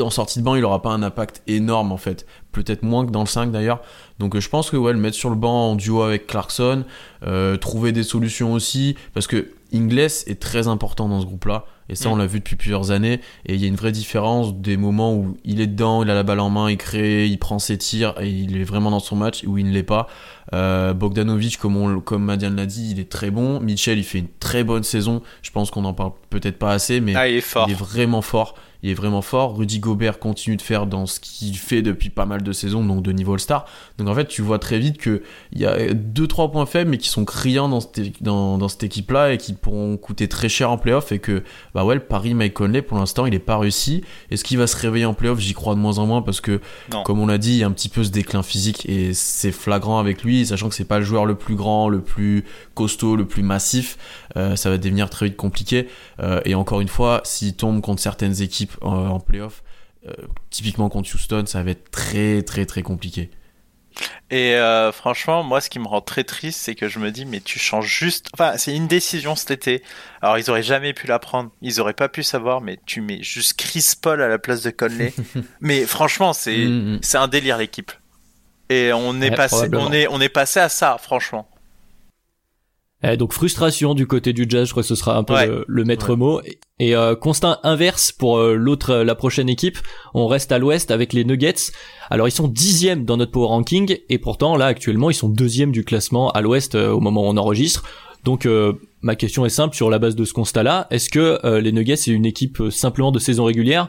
[0.00, 2.26] en sortie de banc, il aura pas un impact énorme en fait.
[2.50, 3.82] Peut-être moins que dans le 5 d'ailleurs.
[4.18, 6.84] Donc euh, je pense que ouais, le mettre sur le banc en duo avec Clarkson,
[7.26, 11.64] euh, trouver des solutions aussi, parce que Ingles est très important dans ce groupe-là.
[11.88, 12.18] Et ça, on mm.
[12.18, 13.20] l'a vu depuis plusieurs années.
[13.46, 16.14] Et il y a une vraie différence des moments où il est dedans, il a
[16.14, 19.00] la balle en main, il crée, il prend ses tirs et il est vraiment dans
[19.00, 20.08] son match, où il ne l'est pas.
[20.52, 23.60] Euh, Bogdanovic, comme, on, comme Madiane l'a dit, il est très bon.
[23.60, 25.22] Mitchell, il fait une très bonne saison.
[25.42, 28.22] Je pense qu'on en parle peut-être pas assez, mais ah, il, est il est vraiment
[28.22, 29.56] fort il est vraiment fort.
[29.56, 33.02] Rudy Gobert continue de faire dans ce qu'il fait depuis pas mal de saisons, donc
[33.02, 33.66] de niveau All-Star.
[33.98, 35.20] Donc en fait, tu vois très vite qu'il
[35.54, 39.32] y a 2-3 points faibles, mais qui sont criants dans cette, dans, dans cette équipe-là
[39.32, 41.12] et qui pourront coûter très cher en playoff.
[41.12, 41.42] Et que,
[41.74, 44.02] bah ouais, le Paris Mike Conley, pour l'instant, il n'est pas réussi.
[44.30, 45.38] Est-ce qu'il va se réveiller en playoff?
[45.38, 46.60] J'y crois de moins en moins parce que,
[47.04, 49.52] comme on l'a dit, il y a un petit peu ce déclin physique et c'est
[49.52, 53.16] flagrant avec lui, sachant que c'est pas le joueur le plus grand, le plus costaud,
[53.16, 53.98] le plus massif.
[54.36, 55.88] Euh, ça va devenir très vite compliqué.
[56.20, 59.62] Euh, et encore une fois, s'il tombe contre certaines équipes en playoff,
[60.06, 60.12] euh,
[60.50, 63.30] typiquement contre Houston, ça va être très très très compliqué.
[64.30, 64.56] Et
[64.92, 67.58] franchement, moi, ce qui me rend très triste, c'est que je me dis, mais tu
[67.58, 68.28] changes juste.
[68.34, 69.82] Enfin, c'est une décision cet été.
[70.20, 71.50] Alors, ils auraient jamais pu la prendre.
[71.62, 74.68] Ils auraient pas pu savoir, mais tu mets juste Chris Paul à la place de
[74.68, 75.14] Conley.
[75.60, 76.98] mais franchement, c'est mm, mm.
[77.00, 77.90] c'est un délire l'équipe.
[78.68, 81.48] Et on est passé, on est on est passé à ça, franchement.
[83.02, 85.84] Eh, donc frustration du côté du jazz, je crois que ce sera un peu le,
[85.84, 86.40] maître mot.
[86.78, 89.78] Et euh, constat inverse pour euh, l'autre, la prochaine équipe,
[90.14, 91.72] on reste à l'ouest avec les Nuggets.
[92.10, 95.72] Alors ils sont dixièmes dans notre power ranking et pourtant là actuellement ils sont deuxièmes
[95.72, 97.84] du classement à l'ouest euh, au moment où on enregistre.
[98.24, 98.48] Donc
[99.02, 100.88] ma question est simple sur la base de ce constat-là.
[100.90, 103.88] Est-ce que les Nuggets c'est une équipe simplement de saison régulière?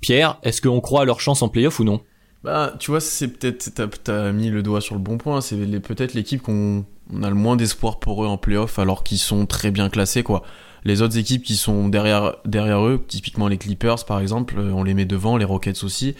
[0.00, 2.00] Pierre, est-ce qu'on croit à leur chance en playoff ou non?
[2.44, 5.40] Bah, tu vois, c'est peut-être, t'as, mis le doigt sur le bon point.
[5.40, 6.84] C'est peut-être l'équipe qu'on
[7.22, 10.42] a le moins d'espoir pour eux en playoff, alors qu'ils sont très bien classés, quoi.
[10.84, 14.82] Les autres équipes qui sont derrière, derrière eux, typiquement les Clippers par exemple, euh, on
[14.82, 16.14] les met devant, les Rockets aussi.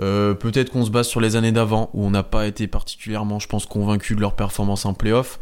[0.00, 3.38] Euh, peut-être qu'on se base sur les années d'avant, où on n'a pas été particulièrement,
[3.38, 5.38] je pense, convaincu de leur performance en playoff.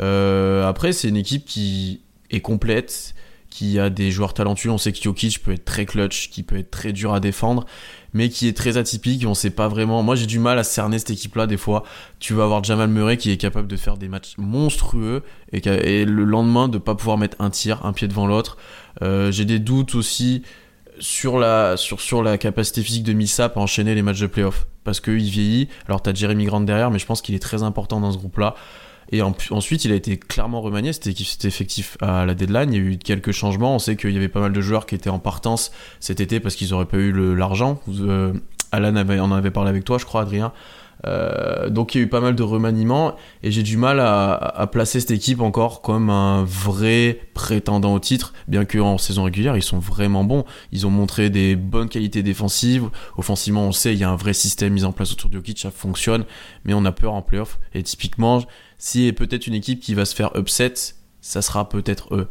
[0.00, 3.14] Euh, après, c'est une équipe qui est complète,
[3.50, 4.70] qui a des joueurs talentueux.
[4.70, 7.66] On sait que Jokic peut être très clutch, qui peut être très dur à défendre
[8.16, 9.24] mais qui est très atypique.
[9.26, 10.02] On sait pas vraiment.
[10.02, 11.46] Moi, j'ai du mal à cerner cette équipe-là.
[11.46, 11.84] Des fois,
[12.18, 16.24] tu vas avoir Jamal Murray qui est capable de faire des matchs monstrueux et, le
[16.24, 18.56] lendemain de pas pouvoir mettre un tir, un pied devant l'autre.
[19.02, 20.42] Euh, j'ai des doutes aussi
[20.98, 21.76] sur la,
[22.40, 24.66] capacité physique de Missap à enchaîner les matchs de playoff.
[24.82, 25.68] Parce qu'il vieillit.
[25.86, 28.54] Alors, t'as Jeremy Grant derrière, mais je pense qu'il est très important dans ce groupe-là.
[29.12, 30.92] Et ensuite, il a été clairement remanié.
[30.92, 32.72] C'était effectif à la deadline.
[32.72, 33.74] Il y a eu quelques changements.
[33.74, 36.40] On sait qu'il y avait pas mal de joueurs qui étaient en partance cet été
[36.40, 37.80] parce qu'ils n'auraient pas eu l'argent.
[37.88, 38.32] Euh,
[38.72, 40.52] Alan en avait parlé avec toi, je crois, Adrien.
[41.04, 44.68] Euh, donc il y a eu pas mal de remaniements et j'ai du mal à,
[44.72, 49.62] placer cette équipe encore comme un vrai prétendant au titre, bien qu'en saison régulière ils
[49.62, 50.44] sont vraiment bons.
[50.72, 52.88] Ils ont montré des bonnes qualités défensives.
[53.16, 55.58] Offensivement, on sait il y a un vrai système mis en place autour de Jokic,
[55.58, 56.24] ça fonctionne,
[56.64, 57.58] mais on a peur en playoff.
[57.74, 58.42] Et typiquement,
[58.78, 60.74] si peut-être une équipe qui va se faire upset,
[61.20, 62.28] ça sera peut-être eux.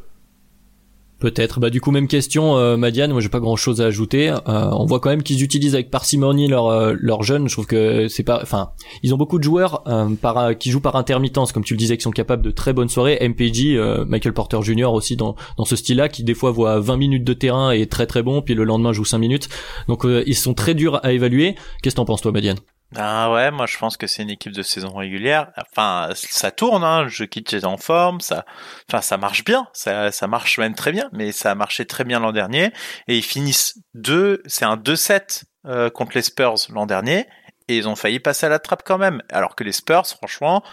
[1.20, 1.62] Peut-être.
[1.62, 3.12] Bah du coup même question, euh, Madiane.
[3.12, 4.32] Moi j'ai pas grand chose à ajouter.
[4.32, 7.48] Euh, on voit quand même qu'ils utilisent avec parcimonie leurs euh, leurs jeunes.
[7.48, 8.40] Je trouve que c'est pas.
[8.42, 11.78] Enfin, ils ont beaucoup de joueurs euh, par qui jouent par intermittence, comme tu le
[11.78, 13.18] disais, qui sont capables de très bonnes soirées.
[13.22, 14.92] MPG, Michael Porter Jr.
[14.92, 18.08] aussi dans dans ce style-là, qui des fois voit 20 minutes de terrain et très
[18.08, 19.48] très bon, puis le lendemain joue 5 minutes.
[19.88, 21.56] Donc ils sont très durs à évaluer.
[21.82, 22.58] Qu'est-ce que t'en penses toi, Madiane?
[22.92, 25.52] Ben ouais, moi je pense que c'est une équipe de saison régulière.
[25.58, 27.08] Enfin, ça tourne, hein.
[27.08, 28.46] Je quitte est en forme, ça,
[28.90, 31.10] enfin ça marche bien, ça, ça marche même très bien.
[31.12, 32.72] Mais ça a marché très bien l'an dernier
[33.08, 37.26] et ils finissent deux, c'est un 2-7 euh, contre les Spurs l'an dernier
[37.68, 39.22] et ils ont failli passer à la trappe quand même.
[39.30, 40.64] Alors que les Spurs, franchement,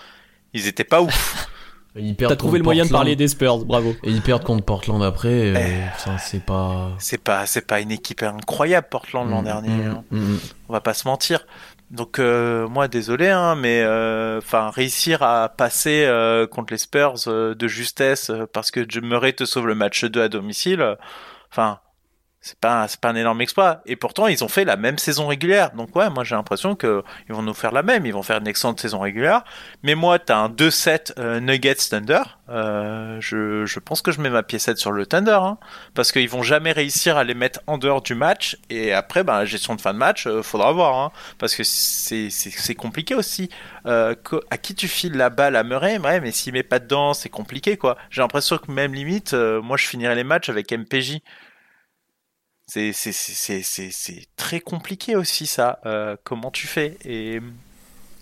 [0.52, 1.48] ils étaient pas ouf.
[2.18, 3.94] T'as trouvé le moyen de parler des Spurs, bravo.
[4.02, 5.28] Et ils perdent contre Portland après.
[5.28, 6.10] Euh, eh.
[6.18, 6.92] c'est pas.
[6.98, 9.68] C'est pas, c'est pas une équipe incroyable Portland l'an mm, dernier.
[9.68, 10.04] Mm, hein.
[10.10, 10.36] mm,
[10.70, 11.46] On va pas se mentir.
[11.92, 17.16] Donc euh, moi désolé hein, mais euh, enfin réussir à passer euh, contre les Spurs
[17.26, 20.96] de justesse parce que Murray te sauve le match 2 à domicile,
[21.50, 21.80] enfin
[22.42, 23.82] c'est pas c'est pas un énorme exploit.
[23.86, 25.70] Et pourtant ils ont fait la même saison régulière.
[25.72, 28.04] Donc ouais moi j'ai l'impression que ils vont nous faire la même.
[28.04, 29.44] Ils vont faire une excellente saison régulière.
[29.84, 32.22] Mais moi t'as un 2-7 euh, Nuggets Thunder.
[32.48, 35.56] Euh, je, je pense que je mets ma piécette sur le Thunder hein,
[35.94, 38.58] parce qu'ils vont jamais réussir à les mettre en dehors du match.
[38.70, 42.28] Et après ben gestion de fin de match euh, faudra voir hein, parce que c'est
[42.30, 43.50] c'est compliqué aussi.
[43.86, 44.16] Euh,
[44.50, 45.98] à qui tu files la balle à Murray?
[45.98, 47.96] Ouais mais s'il met pas dedans c'est compliqué quoi.
[48.10, 51.20] J'ai l'impression que même limite moi je finirais les matchs avec MPJ
[52.66, 55.80] c'est très compliqué aussi ça.
[55.86, 56.96] Euh, comment tu fais?
[57.04, 57.40] Et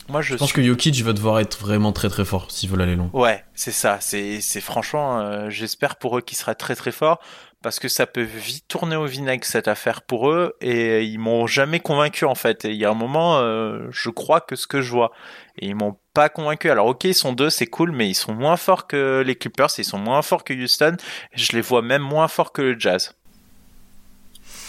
[0.08, 2.96] moi je, pense que Jokic va devoir être vraiment très très fort s'il veut aller
[2.96, 3.10] long.
[3.12, 3.98] Ouais, c'est ça.
[4.00, 7.20] C'est franchement, euh, j'espère pour eux qu'il sera très très fort
[7.62, 11.46] parce que ça peut vite tourner au vinaigre cette affaire pour eux et ils m'ont
[11.46, 12.64] jamais convaincu en fait.
[12.64, 15.12] Et il y a un moment, euh, je crois que ce que je vois
[15.58, 16.70] et ils m'ont pas convaincu.
[16.70, 19.68] Alors ok, ils sont deux, c'est cool, mais ils sont moins forts que les Clippers,
[19.78, 20.96] ils sont moins forts que Houston.
[21.34, 23.14] Je les vois même moins forts que le Jazz.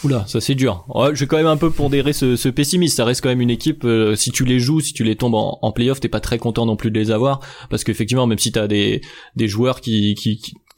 [0.03, 0.85] Oula, ça c'est dur.
[1.13, 2.97] je vais quand même un peu pondérer ce, ce pessimiste.
[2.97, 3.83] Ça reste quand même une équipe.
[3.83, 6.39] Euh, si tu les joues, si tu les tombes en, en playoff, t'es pas très
[6.39, 9.01] content non plus de les avoir, parce qu'effectivement, même si t'as des
[9.35, 10.15] des joueurs qui,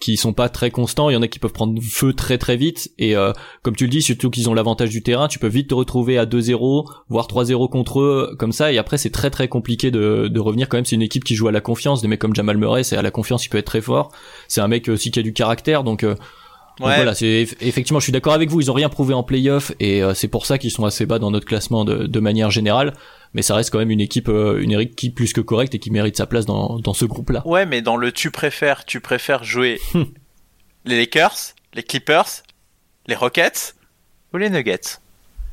[0.03, 2.57] qui sont pas très constants, il y en a qui peuvent prendre feu très très
[2.57, 3.31] vite et euh,
[3.61, 6.17] comme tu le dis, surtout qu'ils ont l'avantage du terrain, tu peux vite te retrouver
[6.17, 10.27] à 2-0, voire 3-0 contre eux comme ça et après c'est très très compliqué de,
[10.27, 12.35] de revenir quand même, c'est une équipe qui joue à la confiance, des mecs comme
[12.35, 14.11] Jamal Murray, c'est à la confiance, il peut être très fort.
[14.49, 16.15] C'est un mec aussi qui a du caractère donc euh,
[16.79, 18.61] voilà, c'est effectivement, je suis d'accord avec vous.
[18.61, 21.19] Ils ont rien prouvé en playoff et euh, c'est pour ça qu'ils sont assez bas
[21.19, 22.93] dans notre classement de, de, manière générale.
[23.33, 25.91] Mais ça reste quand même une équipe, euh, une équipe plus que correcte et qui
[25.91, 27.41] mérite sa place dans, dans ce groupe-là.
[27.45, 29.79] Ouais, mais dans le tu préfères, tu préfères jouer
[30.85, 32.43] les Lakers, les Clippers,
[33.07, 33.75] les Rockets
[34.33, 34.99] ou les Nuggets?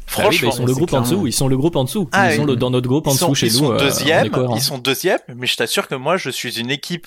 [0.07, 1.27] Franchement, bah oui, ils sont le groupe en dessous.
[1.27, 2.09] Ils sont le groupe en dessous.
[2.13, 3.69] Ah ils sont le, dans notre groupe en dessous chez ils nous.
[3.69, 7.07] Sont deuxième, ils sont deuxième, mais je t'assure que moi, je suis une équipe.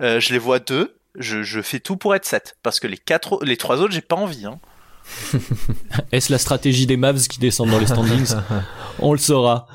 [0.00, 2.56] Euh, je les vois deux je, je, fais tout pour être 7.
[2.62, 4.46] Parce que les, quatre, les trois autres, j'ai pas envie.
[4.46, 4.58] Hein.
[6.12, 8.34] Est-ce la stratégie des Mavs qui descendent dans les standings?
[8.98, 9.66] On le saura.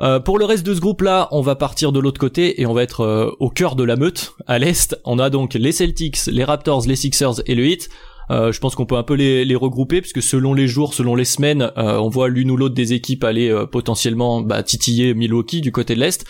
[0.00, 2.72] Euh, pour le reste de ce groupe-là, on va partir de l'autre côté et on
[2.72, 4.32] va être euh, au cœur de la meute.
[4.46, 7.90] À l'est, on a donc les Celtics, les Raptors, les Sixers et le Heat.
[8.30, 11.16] Euh, je pense qu'on peut un peu les, les, regrouper puisque selon les jours, selon
[11.16, 15.14] les semaines, euh, on voit l'une ou l'autre des équipes aller euh, potentiellement bah, titiller
[15.14, 16.24] Milwaukee du côté de l'est,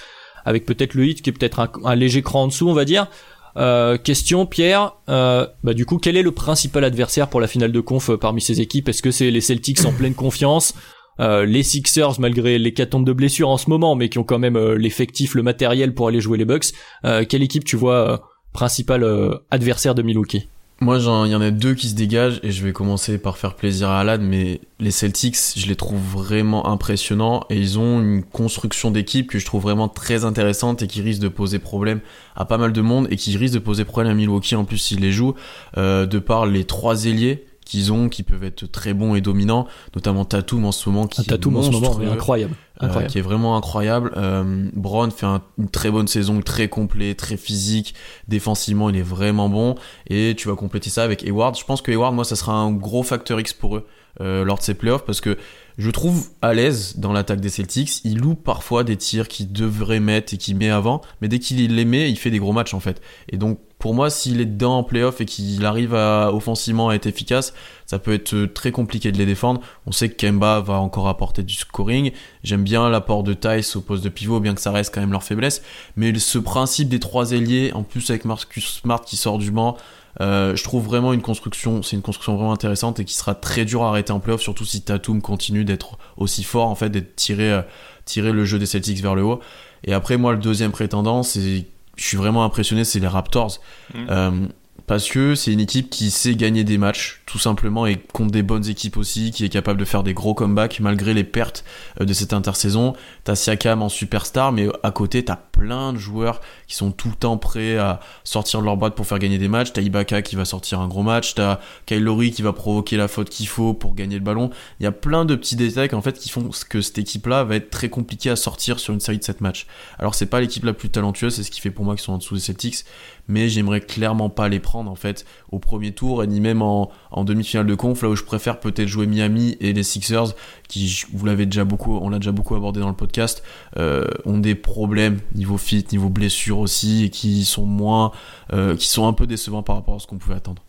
[0.47, 2.87] avec peut-être le Heat qui est peut-être un, un, léger cran en dessous, on va
[2.87, 3.09] dire.
[3.57, 7.73] Euh, question Pierre, euh, bah du coup quel est le principal adversaire pour la finale
[7.73, 8.89] de conf euh, parmi ces équipes?
[8.89, 10.75] Est-ce que c'est les Celtics en pleine confiance?
[11.19, 15.35] Les Sixers malgré les de blessures en ce moment mais qui ont quand même l'effectif,
[15.35, 16.73] le matériel pour aller jouer les Bucks.
[17.03, 18.23] Quelle équipe tu vois
[18.55, 19.05] principal
[19.51, 20.49] adversaire de Milwaukee?
[20.83, 23.55] Moi, il y en a deux qui se dégagent et je vais commencer par faire
[23.55, 28.23] plaisir à Alan, mais les Celtics, je les trouve vraiment impressionnants et ils ont une
[28.23, 32.01] construction d'équipe que je trouve vraiment très intéressante et qui risque de poser problème
[32.35, 34.79] à pas mal de monde et qui risque de poser problème à Milwaukee en plus
[34.79, 35.35] s'ils les jouent,
[35.77, 39.67] euh, de par les trois ailiers qu'ils ont, qui peuvent être très bons et dominants,
[39.95, 42.57] notamment Tatum en ce moment, qui ah, est en ce moment, incroyable.
[42.83, 44.13] Euh, qui est vraiment incroyable.
[44.17, 47.95] Euh, Brown fait une très bonne saison, très complet, très physique.
[48.27, 49.77] Défensivement, il est vraiment bon.
[50.09, 51.57] Et tu vas compléter ça avec Hayward.
[51.57, 53.87] Je pense que Hayward, moi, ça sera un gros facteur X pour eux.
[54.19, 55.39] lors de ces playoffs parce que
[55.79, 58.01] je trouve à l'aise dans l'attaque des Celtics.
[58.05, 61.75] Il loupe parfois des tirs qu'il devrait mettre et qu'il met avant, mais dès qu'il
[61.75, 63.01] les met, il fait des gros matchs en fait.
[63.29, 66.95] Et donc pour moi, s'il est dedans en playoff et qu'il arrive à, offensivement à
[66.95, 67.55] être efficace,
[67.87, 69.63] ça peut être très compliqué de les défendre.
[69.87, 72.13] On sait que Kemba va encore apporter du scoring.
[72.45, 75.13] J'aime bien l'apport de Tice au poste de pivot, bien que ça reste quand même
[75.13, 75.63] leur faiblesse.
[75.97, 79.79] Mais ce principe des trois ailiers, en plus avec Marcus Smart qui sort du banc,
[80.21, 83.65] euh, je trouve vraiment une construction, c'est une construction vraiment intéressante et qui sera très
[83.65, 87.17] dur à arrêter en playoff, surtout si Tatum continue d'être aussi fort, en fait, d'être
[87.17, 87.63] tiré, euh,
[88.05, 89.41] tirer le jeu des Celtics vers le haut.
[89.85, 91.67] Et après, moi, le deuxième prétendant, c'est,
[92.01, 93.61] je suis vraiment impressionné, c'est les Raptors.
[93.95, 94.49] Mm.
[94.91, 98.43] Parce que c'est une équipe qui sait gagner des matchs, tout simplement, et contre des
[98.43, 101.65] bonnes équipes aussi, qui est capable de faire des gros comebacks malgré les pertes
[102.01, 102.95] euh, de cette intersaison.
[103.23, 107.15] T'as Siakam en superstar, mais à côté, t'as plein de joueurs qui sont tout le
[107.15, 109.73] temps prêts à sortir de leur boîte pour faire gagner des matchs.
[109.73, 113.09] T'as Ibaka qui va sortir un gros match, t'as Kyle Lowry qui va provoquer la
[113.09, 114.51] faute qu'il faut pour gagner le ballon.
[114.81, 117.57] Il y a plein de petits détails en fait qui font que cette équipe-là va
[117.57, 119.67] être très compliquée à sortir sur une série de 7 matchs.
[119.99, 122.15] Alors c'est pas l'équipe la plus talentueuse, c'est ce qui fait pour moi qu'ils sont
[122.15, 122.85] en dessous des Celtics,
[123.31, 126.91] mais j'aimerais clairement pas les prendre en fait au premier tour, ni même en,
[127.25, 130.35] demi-finale de conf, là où je préfère peut-être jouer Miami et les Sixers,
[130.69, 133.43] qui vous l'avez déjà beaucoup, on l'a déjà beaucoup abordé dans le podcast,
[133.77, 138.13] euh, ont des problèmes niveau fit, niveau blessure aussi, et qui sont moins,
[138.53, 140.63] euh, qui sont un peu décevants par rapport à ce qu'on pouvait attendre.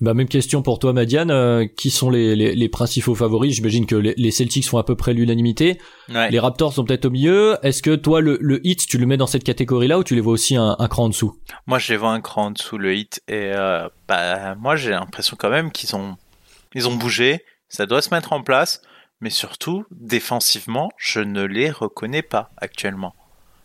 [0.00, 3.54] Bah même question pour toi Madiane, euh, qui sont les, les, principaux favoris?
[3.54, 5.78] J'imagine que les, Celtics font à peu près l'unanimité.
[6.08, 7.56] Les Raptors sont peut-être au milieu.
[7.64, 10.20] Est-ce que toi le, le Heat, tu le mets dans cette catégorie-là ou tu les
[10.20, 11.36] vois aussi un, cran en dessous?
[11.66, 14.90] Moi je les vois un cran en dessous le Heat et euh, bah moi j'ai
[14.90, 16.16] l'impression quand même qu'ils ont
[16.74, 18.82] ils ont bougé, ça doit se mettre en place,
[19.20, 23.14] mais surtout défensivement je ne les reconnais pas actuellement.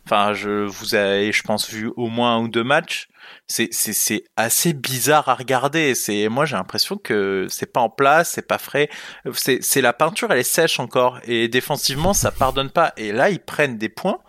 [0.04, 3.08] Enfin, je vous ai, je pense, vu au moins un ou deux matchs
[3.46, 5.94] c'est c'est assez bizarre à regarder.
[5.94, 8.88] C'est moi j'ai l'impression que c'est pas en place, c'est pas frais.
[9.32, 12.92] C'est c'est la peinture, elle est sèche encore et défensivement ça pardonne pas.
[12.96, 14.20] Et là ils prennent des points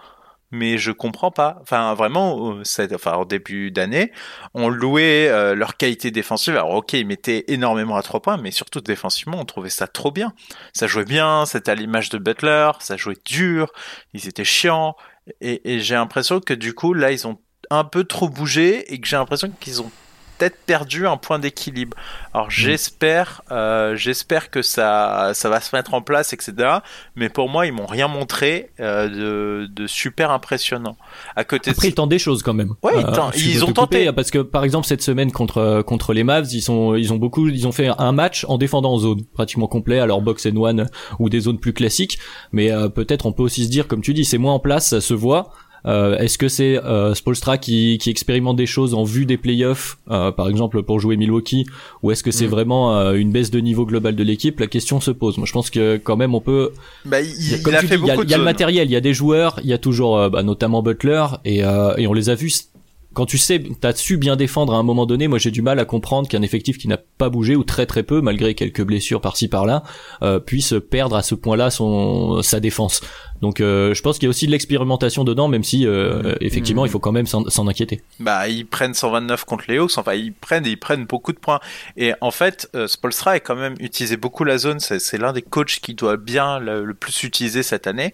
[0.51, 1.57] mais je comprends pas.
[1.61, 2.59] Enfin, vraiment,
[2.93, 4.11] enfin, au début d'année,
[4.53, 6.55] on louait euh, leur qualité défensive.
[6.55, 10.11] Alors, ok, ils mettaient énormément à trois points, mais surtout défensivement, on trouvait ça trop
[10.11, 10.33] bien.
[10.73, 13.71] Ça jouait bien, c'était à l'image de Butler, ça jouait dur,
[14.13, 14.95] ils étaient chiants.
[15.41, 19.07] Et, j'ai l'impression que du coup, là, ils ont un peu trop bougé et que
[19.07, 19.91] j'ai l'impression qu'ils ont
[20.37, 21.95] peut-être perdu un point d'équilibre.
[22.33, 22.51] Alors mm.
[22.51, 26.79] j'espère, euh, j'espère que ça, ça va se mettre en place, etc.
[27.15, 30.97] Mais pour moi, ils m'ont rien montré euh, de, super impressionnant.
[31.35, 32.73] À côté Après, ils tentent des choses quand même.
[32.83, 34.11] Ouais, ils, euh, ont tenté.
[34.11, 37.47] parce que par exemple cette semaine contre contre les Mavs, ils sont ils ont beaucoup,
[37.47, 40.89] ils ont fait un match en défendant en zone, pratiquement complet, alors box and one
[41.19, 42.19] ou des zones plus classiques.
[42.51, 45.01] Mais peut-être on peut aussi se dire, comme tu dis, c'est moins en place, ça
[45.01, 45.51] se voit.
[45.85, 49.97] Euh, est-ce que c'est euh, Spolstra qui, qui expérimente des choses en vue des playoffs,
[50.09, 51.65] euh, par exemple pour jouer Milwaukee,
[52.01, 52.49] ou est-ce que c'est mm.
[52.49, 54.59] vraiment une baisse de niveau global de l'équipe?
[54.59, 55.37] La question se pose.
[55.37, 56.71] Moi, je pense que quand même on peut.
[57.05, 59.59] Bah, il, il, a fait il y a, le matériel, il y a des joueurs,
[59.63, 62.69] il y a toujours bah, notamment Butler, et, et on les a vus
[63.15, 65.79] quand tu sais, t'as su bien défendre à un moment donné, moi j'ai du mal
[65.79, 69.21] à comprendre qu'un effectif qui n'a pas bougé ou très très peu, malgré quelques blessures
[69.21, 69.83] par-ci par-là,
[70.21, 73.01] euh, puisse perdre à ce point-là son sa défense.
[73.45, 76.83] Donc euh, je pense qu'il y a aussi de l'expérimentation dedans, même si euh, effectivement
[76.83, 78.01] il faut quand même s'en inquiéter.
[78.19, 81.59] Bah ils prennent 129 contre les Hawks, enfin ils prennent ils prennent beaucoup de points.
[81.95, 84.79] Et en fait, Spolstra a quand même utilisé beaucoup la zone.
[84.79, 88.13] C'est l'un des coachs qui doit bien le, plus utiliser cette année.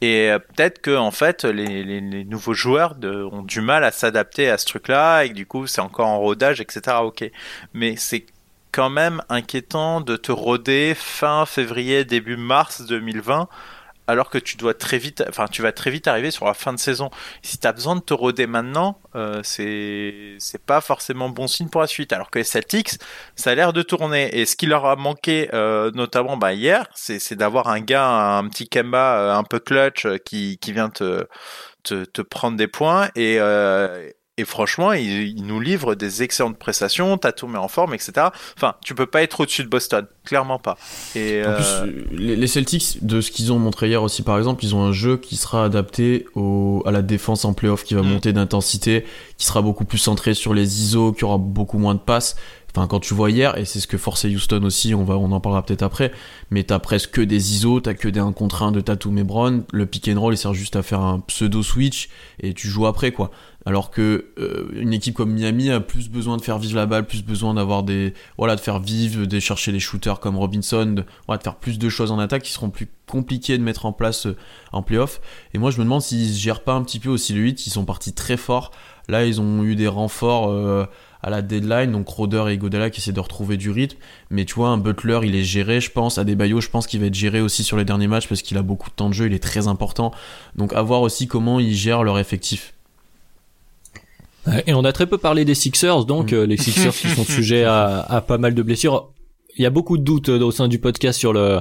[0.00, 3.90] Et peut-être que en fait les, les, les nouveaux joueurs de, ont du mal à
[3.90, 6.96] s'adapter à ce truc-là et que du coup c'est encore en rodage, etc.
[7.02, 7.30] Ok,
[7.74, 8.24] mais c'est
[8.72, 13.46] quand même inquiétant de te roder fin février, début mars 2020
[14.10, 16.72] alors que tu dois très vite, enfin tu vas très vite arriver sur la fin
[16.72, 17.10] de saison.
[17.42, 21.68] Si tu as besoin de te roder maintenant, euh, c'est c'est pas forcément bon signe
[21.68, 22.12] pour la suite.
[22.12, 22.98] Alors que les Celtics,
[23.36, 24.38] ça a l'air de tourner.
[24.38, 28.48] Et ce qui leur a manqué, euh, notamment bah, hier, c'est d'avoir un gars, un
[28.48, 31.26] petit Kemba euh, un peu clutch qui, qui vient te,
[31.82, 33.38] te, te prendre des points et
[34.38, 38.28] et franchement, il, nous livre des excellentes prestations, Tatum est en forme, etc.
[38.56, 40.78] Enfin, tu peux pas être au-dessus de Boston, clairement pas.
[41.14, 44.64] Et en plus, euh, les Celtics, de ce qu'ils ont montré hier aussi, par exemple,
[44.64, 48.02] ils ont un jeu qui sera adapté au, à la défense en playoff, qui va
[48.02, 48.08] mm.
[48.08, 49.04] monter d'intensité,
[49.36, 52.36] qui sera beaucoup plus centré sur les ISO, qui aura beaucoup moins de passes.
[52.74, 55.32] Enfin, quand tu vois hier, et c'est ce que forçait Houston aussi, on, va, on
[55.32, 56.12] en parlera peut-être après,
[56.50, 59.24] mais t'as presque que des ISO, t'as que des 1 contre 1 de Tatum et
[59.24, 62.08] Brown, le pick and roll il sert juste à faire un pseudo switch,
[62.40, 63.32] et tu joues après quoi.
[63.66, 67.06] Alors que euh, une équipe comme Miami a plus besoin de faire vivre la balle,
[67.06, 71.04] plus besoin d'avoir des voilà de faire vivre, de chercher des shooters comme Robinson, de,
[71.26, 73.92] voilà, de faire plus de choses en attaque qui seront plus compliquées de mettre en
[73.92, 74.36] place euh,
[74.72, 75.20] en playoff.
[75.52, 77.70] Et moi je me demande s'ils gèrent pas un petit peu aussi le 8, ils
[77.70, 78.70] sont partis très fort
[79.08, 80.86] Là, ils ont eu des renforts
[81.22, 83.98] à la deadline, donc Roder et Godala qui essaient de retrouver du rythme.
[84.30, 86.18] Mais tu vois, un Butler, il est géré, je pense.
[86.18, 88.62] Adebayo, je pense qu'il va être géré aussi sur les derniers matchs parce qu'il a
[88.62, 90.12] beaucoup de temps de jeu, il est très important.
[90.56, 92.74] Donc à voir aussi comment ils gèrent leur effectif.
[94.66, 96.42] Et on a très peu parlé des Sixers, donc mm.
[96.44, 99.12] les Sixers qui sont sujets à, à pas mal de blessures
[99.56, 101.60] il y a beaucoup de doutes euh, au sein du podcast sur le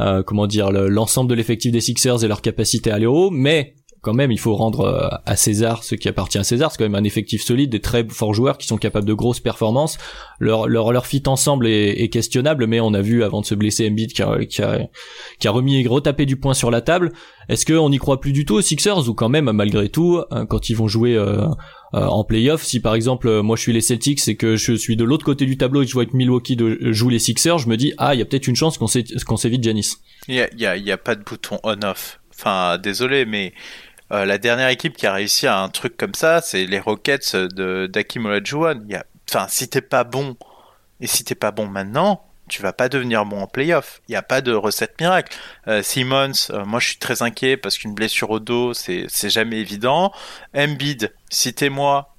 [0.00, 3.74] euh, comment dire l'ensemble de l'effectif des Sixers et leur capacité à aller haut, mais
[4.06, 6.70] quand même, il faut rendre euh, à César ce qui appartient à César.
[6.70, 9.40] C'est quand même un effectif solide, des très forts joueurs qui sont capables de grosses
[9.40, 9.98] performances.
[10.38, 13.54] Leur leur leur fit ensemble est, est questionnable, mais on a vu avant de se
[13.54, 14.78] blesser Embiid qui a qui a,
[15.40, 17.12] qui a remis et retapé du poing sur la table.
[17.48, 20.70] Est-ce qu'on n'y croit plus du tout aux Sixers ou quand même malgré tout quand
[20.70, 21.16] ils vont jouer
[21.94, 22.64] euh, en playoff.
[22.64, 25.24] Si par exemple euh, moi je suis les Celtics et que je suis de l'autre
[25.24, 27.76] côté du tableau et que je vois que Milwaukee de, joue les Sixers, je me
[27.76, 29.94] dis ah il y a peut-être une chance qu'on s'évite Janis.
[30.28, 32.20] Il y a, y, a, y a pas de bouton on-off.
[32.34, 33.54] Enfin désolé mais
[34.12, 37.36] euh, la dernière équipe qui a réussi à un truc comme ça, c'est les Rockets
[37.36, 38.86] d'Akim Olajuwon.
[39.28, 40.36] Enfin si t'es pas bon
[41.00, 44.00] et si t'es pas bon maintenant, tu vas pas devenir bon en playoff.
[44.08, 45.36] Il n'y a pas de recette miracle.
[45.66, 49.30] Euh, Simmons, euh, moi je suis très inquiet parce qu'une blessure au dos, c'est, c'est
[49.30, 50.12] jamais évident.
[50.54, 52.15] Embiid, citez-moi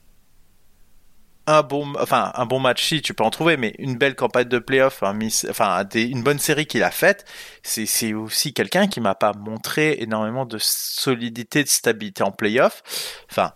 [1.48, 4.48] un bon, enfin un bon match si tu peux en trouver, mais une belle campagne
[4.48, 7.26] de playoff, enfin une bonne série qu'il a faite,
[7.64, 12.84] c'est, c'est aussi quelqu'un qui m'a pas montré énormément de solidité, de stabilité en playoff.
[13.32, 13.54] Enfin,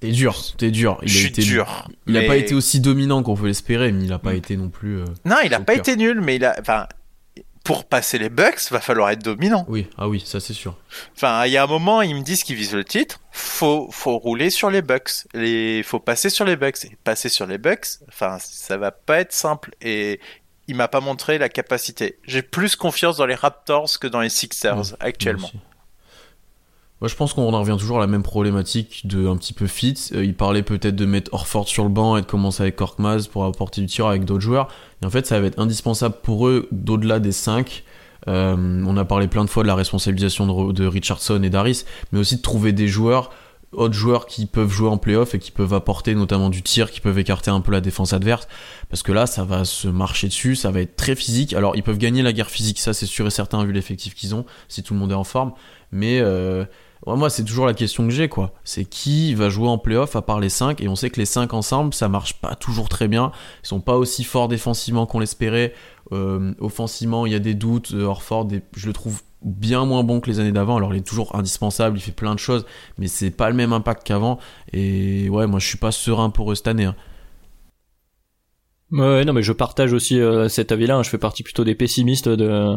[0.00, 1.00] T'es dur, t'es dur.
[1.02, 1.88] Il a été, dur.
[2.06, 4.36] Il n'a pas été aussi dominant qu'on peut l'espérer, mais il n'a pas mm.
[4.36, 5.00] été non plus.
[5.00, 6.56] Euh, non, il n'a pas été nul, mais il a.
[6.60, 6.86] Enfin,
[7.68, 9.66] pour passer les Bucks, va falloir être dominant.
[9.68, 10.74] Oui, ah oui, ça c'est sûr.
[11.14, 13.20] Enfin, il y a un moment, ils me disent qu'ils visent le titre.
[13.30, 15.26] Faut, faut rouler sur les Bucks.
[15.34, 16.86] Les, faut passer sur les Bucks.
[16.86, 19.74] Et passer sur les Bucks, enfin, ça va pas être simple.
[19.82, 20.18] Et
[20.66, 22.18] il m'a pas montré la capacité.
[22.24, 25.50] J'ai plus confiance dans les Raptors que dans les Sixers actuellement.
[27.00, 29.68] Moi, je pense qu'on en revient toujours à la même problématique de un petit peu
[29.68, 29.94] fit.
[30.12, 33.28] Euh, il parlait peut-être de mettre Orford sur le banc et de commencer avec Korkmaz
[33.28, 34.68] pour apporter du tir avec d'autres joueurs.
[35.02, 37.84] Et en fait, ça va être indispensable pour eux d'au-delà des 5.
[38.26, 42.18] Euh, on a parlé plein de fois de la responsabilisation de, Richardson et d'Aris, mais
[42.18, 43.30] aussi de trouver des joueurs,
[43.70, 47.00] autres joueurs qui peuvent jouer en playoff et qui peuvent apporter notamment du tir, qui
[47.00, 48.48] peuvent écarter un peu la défense adverse.
[48.90, 51.52] Parce que là, ça va se marcher dessus, ça va être très physique.
[51.52, 54.34] Alors, ils peuvent gagner la guerre physique, ça c'est sûr et certain vu l'effectif qu'ils
[54.34, 55.52] ont, si tout le monde est en forme.
[55.92, 56.64] Mais euh,
[57.06, 58.52] moi, c'est toujours la question que j'ai, quoi.
[58.64, 61.26] C'est qui va jouer en playoff à part les 5 Et on sait que les
[61.26, 63.32] 5 ensemble, ça marche pas toujours très bien.
[63.64, 65.72] Ils sont pas aussi forts défensivement qu'on l'espérait.
[66.12, 67.92] Euh, offensivement, il y a des doutes.
[67.94, 70.76] Euh, Orford, je le trouve bien moins bon que les années d'avant.
[70.76, 72.66] Alors, il est toujours indispensable, il fait plein de choses,
[72.98, 74.38] mais c'est pas le même impact qu'avant.
[74.72, 76.84] Et ouais, moi, je suis pas serein pour eux cette année.
[76.84, 76.96] Hein.
[78.90, 80.96] Ouais, non, mais je partage aussi euh, cet avis-là.
[80.96, 81.02] Hein.
[81.02, 82.76] Je fais partie plutôt des pessimistes de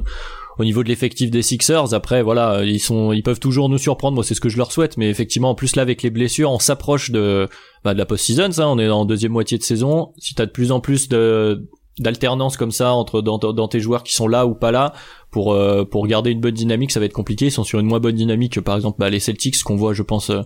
[0.59, 1.93] au niveau de l'effectif des Sixers.
[1.93, 4.15] Après, voilà, ils sont, ils peuvent toujours nous surprendre.
[4.15, 4.97] Moi, c'est ce que je leur souhaite.
[4.97, 7.47] Mais effectivement, en plus là, avec les blessures, on s'approche de,
[7.83, 8.51] bah, de la post-season.
[8.51, 10.11] Ça, on est en deuxième moitié de saison.
[10.17, 11.67] Si t'as de plus en plus de
[11.99, 14.93] d'alternance comme ça entre dans, dans, tes joueurs qui sont là ou pas là
[15.29, 17.85] pour euh, pour garder une bonne dynamique ça va être compliqué ils sont sur une
[17.85, 20.41] moins bonne dynamique que par exemple bah, les Celtics qu'on voit je pense euh,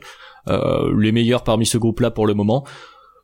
[0.47, 2.66] euh les meilleurs parmi ce groupe là pour le moment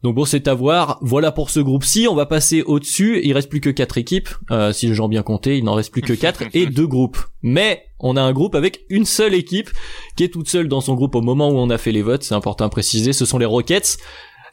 [0.04, 0.98] donc bon, c'est à voir.
[1.02, 2.08] Voilà pour ce groupe-ci.
[2.10, 3.22] On va passer au-dessus.
[3.24, 4.30] Il reste plus que quatre équipes.
[4.50, 7.20] Euh, si j'ai bien compté, il n'en reste plus que quatre et deux groupes.
[7.44, 9.70] Mais on a un groupe avec une seule équipe
[10.16, 12.24] qui est toute seule dans son groupe au moment où on a fait les votes.
[12.24, 13.14] C'est important à préciser.
[13.14, 13.98] Ce sont les Rockets.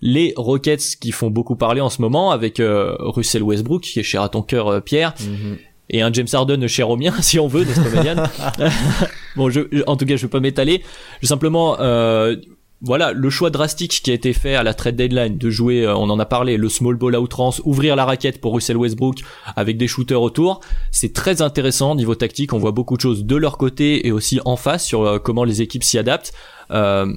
[0.02, 4.04] Les Rockets qui font beaucoup parler en ce moment avec euh, Russell Westbrook qui est
[4.04, 5.14] cher à ton cœur, euh, Pierre.
[5.20, 5.58] Mhm.
[5.90, 7.64] Et un James Harden cher au mien, si on veut,
[9.36, 10.82] Bon, je, en tout cas, je vais pas m'étaler.
[11.22, 12.36] Je simplement euh,
[12.80, 15.96] voilà, le choix drastique qui a été fait à la trade deadline de jouer, euh,
[15.96, 19.18] on en a parlé, le small ball à outrance, ouvrir la raquette pour Russell Westbrook
[19.56, 20.60] avec des shooters autour,
[20.92, 22.52] c'est très intéressant niveau tactique.
[22.52, 25.42] On voit beaucoup de choses de leur côté et aussi en face sur euh, comment
[25.42, 26.32] les équipes s'y adaptent.
[26.70, 27.12] Euh,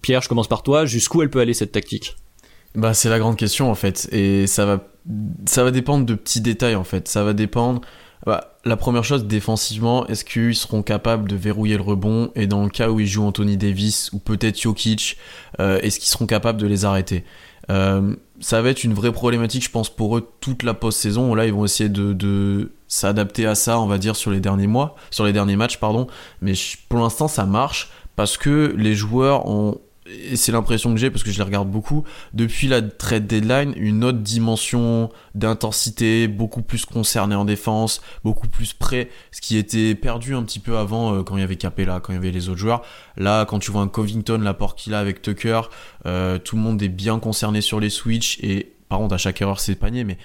[0.00, 0.86] Pierre, je commence par toi.
[0.86, 2.16] Jusqu'où elle peut aller cette tactique?
[2.74, 4.86] Bah, c'est la grande question en fait, et ça va,
[5.46, 7.08] ça va dépendre de petits détails en fait.
[7.08, 7.82] Ça va dépendre
[8.26, 12.64] bah, la première chose, défensivement, est-ce qu'ils seront capables de verrouiller le rebond Et dans
[12.64, 15.16] le cas où ils jouent Anthony Davis ou peut-être Jokic,
[15.60, 17.24] euh, est-ce qu'ils seront capables de les arrêter?
[17.70, 21.34] Euh, Ça va être une vraie problématique, je pense, pour eux toute la post-saison.
[21.36, 24.66] Là, ils vont essayer de, de s'adapter à ça, on va dire, sur les derniers
[24.66, 26.08] mois, sur les derniers matchs, pardon.
[26.40, 26.52] Mais
[26.88, 31.22] pour l'instant, ça marche parce que les joueurs ont et c'est l'impression que j'ai parce
[31.22, 36.84] que je les regarde beaucoup, depuis la trade deadline, une autre dimension d'intensité, beaucoup plus
[36.84, 41.22] concerné en défense, beaucoup plus prêt, ce qui était perdu un petit peu avant euh,
[41.22, 42.82] quand il y avait Capella, quand il y avait les autres joueurs.
[43.16, 45.62] Là, quand tu vois un Covington, l'apport qu'il a avec Tucker,
[46.06, 49.40] euh, tout le monde est bien concerné sur les switches et par contre à chaque
[49.42, 50.18] erreur c'est panier, mais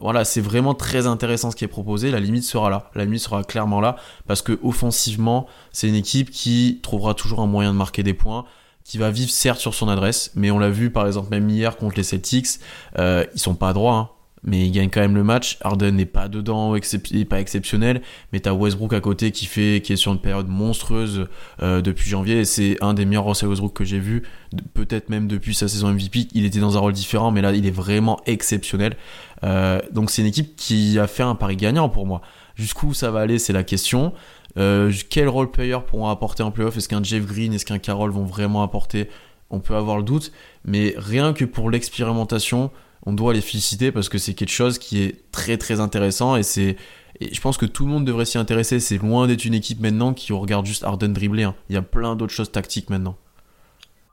[0.00, 2.12] voilà, c'est vraiment très intéressant ce qui est proposé.
[2.12, 2.88] La limite sera là.
[2.94, 3.96] La limite sera clairement là
[4.28, 8.44] parce que offensivement, c'est une équipe qui trouvera toujours un moyen de marquer des points
[8.88, 11.76] qui va vivre certes sur son adresse, mais on l'a vu par exemple même hier
[11.76, 12.58] contre les Celtics,
[12.98, 14.08] euh, ils sont pas droits, hein,
[14.44, 15.58] mais ils gagnent quand même le match.
[15.60, 18.00] Harden n'est pas dedans, n'est pas exceptionnel,
[18.32, 21.26] mais t'as Westbrook à côté qui fait, qui est sur une période monstrueuse
[21.62, 22.40] euh, depuis janvier.
[22.40, 24.22] Et c'est un des meilleurs Russell Westbrook que j'ai vu,
[24.72, 26.28] peut-être même depuis sa saison MVP.
[26.32, 28.96] Il était dans un rôle différent, mais là il est vraiment exceptionnel.
[29.44, 32.22] Euh, donc c'est une équipe qui a fait un pari gagnant pour moi.
[32.54, 34.14] Jusqu'où ça va aller, c'est la question.
[34.56, 36.76] Euh, quel role player pourront apporter en playoff?
[36.76, 39.08] Est-ce qu'un Jeff Green, est-ce qu'un Carroll vont vraiment apporter?
[39.50, 40.32] On peut avoir le doute,
[40.64, 42.70] mais rien que pour l'expérimentation,
[43.06, 46.42] on doit les féliciter parce que c'est quelque chose qui est très très intéressant et
[46.42, 46.76] c'est
[47.20, 48.80] je pense que tout le monde devrait s'y intéresser.
[48.80, 51.44] C'est loin d'être une équipe maintenant qui regarde juste Arden dribbler.
[51.44, 51.54] Hein.
[51.68, 53.16] Il y a plein d'autres choses tactiques maintenant.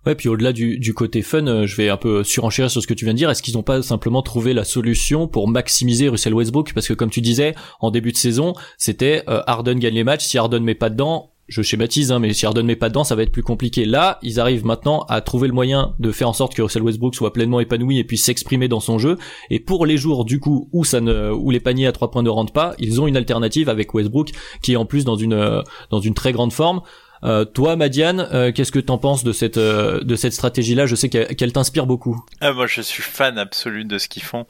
[0.05, 2.85] Ouais, puis au-delà du, du, côté fun, euh, je vais un peu surenchérir sur ce
[2.85, 3.29] que tu viens de dire.
[3.29, 6.73] Est-ce qu'ils n'ont pas simplement trouvé la solution pour maximiser Russell Westbrook?
[6.73, 10.25] Parce que comme tu disais, en début de saison, c'était euh, Harden gagne les matchs.
[10.25, 13.15] Si Harden met pas dedans, je schématise, hein, mais si Harden met pas dedans, ça
[13.15, 13.85] va être plus compliqué.
[13.85, 17.15] Là, ils arrivent maintenant à trouver le moyen de faire en sorte que Russell Westbrook
[17.15, 19.17] soit pleinement épanoui et puisse s'exprimer dans son jeu.
[19.49, 22.23] Et pour les jours du coup où ça ne, où les paniers à trois points
[22.23, 24.31] ne rentrent pas, ils ont une alternative avec Westbrook
[24.61, 26.81] qui est en plus dans une dans une très grande forme.
[27.25, 30.85] Euh, toi, Madiane, euh, qu'est-ce que t'en penses de cette euh, de cette stratégie-là?
[30.85, 32.23] Je sais qu'elle t'inspire beaucoup.
[32.39, 34.45] Ah, moi, je suis fan absolu de ce qu'ils font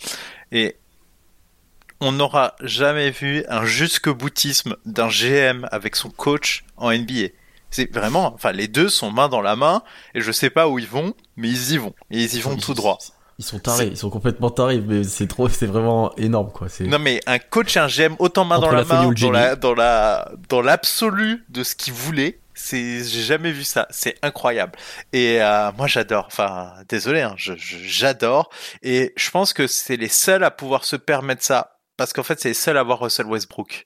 [0.52, 0.76] et
[2.02, 7.30] on n'aura jamais vu un jusque boutisme d'un GM avec son coach en NBA.
[7.72, 9.82] C'est vraiment, enfin, les deux sont main dans la main
[10.14, 12.58] et je sais pas où ils vont, mais ils y vont et ils y vont
[12.58, 13.00] tout droit.
[13.38, 16.68] Ils sont tarés, ils sont complètement tarés, mais c'est trop, c'est vraiment énorme quoi.
[16.82, 19.74] Non mais un coach et un GM autant main dans la, main, dans la, dans
[19.74, 23.86] la, dans l'absolu de ce qu'ils voulaient, c'est, j'ai jamais vu ça.
[23.92, 24.80] C'est incroyable.
[25.14, 26.26] Et euh, moi, j'adore.
[26.28, 28.50] Enfin, désolé, hein, je, j'adore.
[28.82, 32.40] Et je pense que c'est les seuls à pouvoir se permettre ça parce qu'en fait,
[32.40, 33.86] c'est seul à avoir Russell Westbrook.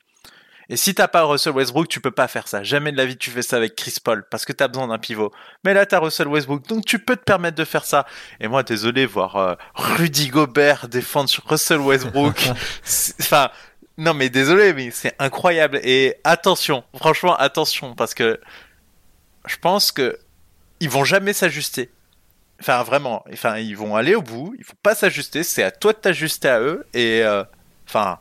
[0.72, 2.62] Et si t'as pas Russell Westbrook, tu peux pas faire ça.
[2.62, 5.00] Jamais de la vie tu fais ça avec Chris Paul parce que t'as besoin d'un
[5.00, 5.32] pivot.
[5.64, 8.06] Mais là t'as Russell Westbrook, donc tu peux te permettre de faire ça.
[8.40, 12.50] Et moi, désolé, voir euh, Rudy Gobert défendre Russell Westbrook.
[13.20, 13.50] enfin,
[14.00, 15.80] non mais désolé, mais c'est incroyable.
[15.84, 18.40] Et attention, franchement attention parce que
[19.46, 20.18] je pense que
[20.80, 21.92] ils vont jamais s'ajuster.
[22.60, 25.44] Enfin vraiment, enfin ils vont aller au bout, ils vont pas s'ajuster.
[25.44, 27.44] C'est à toi de t'ajuster à eux et euh,
[27.90, 28.20] Enfin,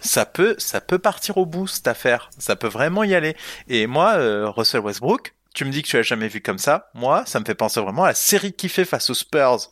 [0.00, 2.30] ça peut, ça peut partir au bout cette affaire.
[2.38, 3.36] Ça peut vraiment y aller.
[3.68, 6.90] Et moi, euh, Russell Westbrook, tu me dis que tu l'as jamais vu comme ça.
[6.94, 9.68] Moi, ça me fait penser vraiment à la série qu'il fait face aux Spurs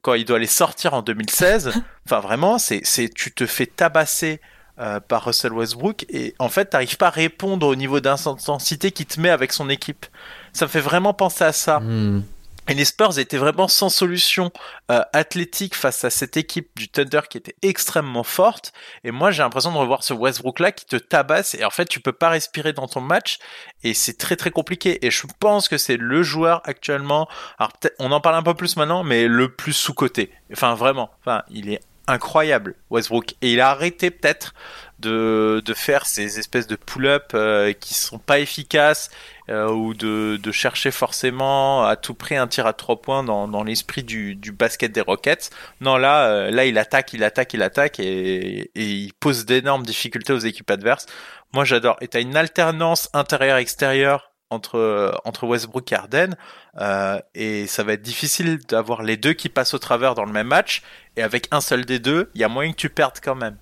[0.00, 1.72] quand il doit aller sortir en 2016.
[2.06, 4.40] Enfin, vraiment, c'est, c'est, tu te fais tabasser
[4.80, 9.06] euh, par Russell Westbrook et en fait, t'arrives pas à répondre au niveau d'intensité qu'il
[9.06, 10.06] te met avec son équipe.
[10.52, 11.80] Ça me fait vraiment penser à ça.
[11.80, 12.22] Hmm.
[12.70, 14.52] Et les Spurs étaient vraiment sans solution
[14.92, 18.72] euh, athlétique face à cette équipe du Thunder qui était extrêmement forte.
[19.02, 21.54] Et moi, j'ai l'impression de revoir ce Westbrook-là qui te tabasse.
[21.54, 23.38] Et en fait, tu peux pas respirer dans ton match.
[23.82, 25.04] Et c'est très très compliqué.
[25.04, 27.28] Et je pense que c'est le joueur actuellement.
[27.58, 30.30] Alors peut-être, on en parle un peu plus maintenant, mais le plus sous-coté.
[30.52, 31.10] Enfin, vraiment.
[31.20, 31.80] Enfin, il est
[32.10, 33.34] incroyable, Westbrook.
[33.42, 34.54] Et il a arrêté peut-être
[35.00, 39.10] de, de faire ces espèces de pull-up euh, qui sont pas efficaces
[39.48, 43.48] euh, ou de, de, chercher forcément à tout prix un tir à trois points dans,
[43.48, 45.50] dans l'esprit du, du, basket des Rockets.
[45.80, 49.84] Non, là, euh, là, il attaque, il attaque, il attaque et, et il pose d'énormes
[49.84, 51.06] difficultés aux équipes adverses.
[51.52, 51.96] Moi, j'adore.
[52.00, 56.36] Et t'as une alternance intérieure-extérieure entre entre Westbrook et Harden
[56.78, 60.32] euh, et ça va être difficile d'avoir les deux qui passent au travers dans le
[60.32, 60.82] même match
[61.16, 63.56] et avec un seul des deux, il y a moyen que tu perdes quand même.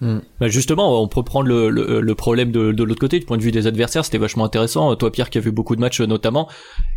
[0.00, 3.42] Bah justement, on peut prendre le, le, problème de, de l'autre côté, du point de
[3.42, 4.94] vue des adversaires, c'était vachement intéressant.
[4.96, 6.48] Toi, Pierre, qui a vu beaucoup de matchs notamment,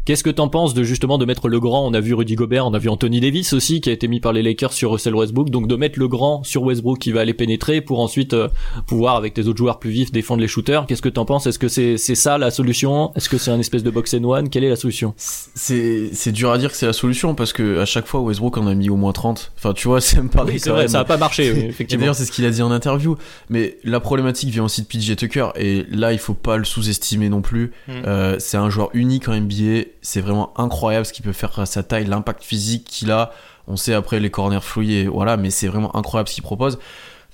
[0.06, 1.88] qu'est-ce que t'en penses de justement de mettre le grand?
[1.88, 4.20] On a vu Rudy Gobert, on a vu Anthony Davis aussi, qui a été mis
[4.20, 7.22] par les Lakers sur Russell Westbrook, donc de mettre le grand sur Westbrook qui va
[7.22, 8.50] aller pénétrer pour ensuite euh,
[8.86, 10.86] pouvoir avec tes autres joueurs plus vifs défendre les shooters.
[10.86, 11.48] Qu'est-ce que t'en penses?
[11.48, 13.12] Est-ce que c'est ça la solution?
[13.16, 14.50] Est-ce que c'est un espèce de box and one?
[14.50, 15.14] Quelle est la solution?
[15.18, 18.58] C'est c'est dur à dire que c'est la solution parce que à chaque fois Westbrook
[18.58, 19.54] en a mis au moins 30.
[19.58, 20.60] Enfin, tu vois, ça me paraît.
[20.60, 21.48] c'est vrai, ça a pas marché.
[21.70, 22.02] effectivement.
[22.02, 23.18] D'ailleurs, c'est ce qu'il a dit en interview,
[23.50, 27.30] mais la problématique vient aussi de PJ Tucker et là il faut pas le sous-estimer
[27.30, 27.72] non plus.
[27.88, 27.92] Mm.
[28.06, 31.66] Euh, c'est un joueur unique en NBA, c'est vraiment incroyable ce qu'il peut faire à
[31.66, 33.32] sa taille, l'impact physique qu'il a.
[33.68, 36.80] On sait après les corners fouillés, voilà, mais c'est vraiment incroyable ce qu'il propose.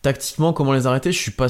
[0.01, 1.11] Tactiquement, comment les arrêter?
[1.11, 1.47] Je suis pas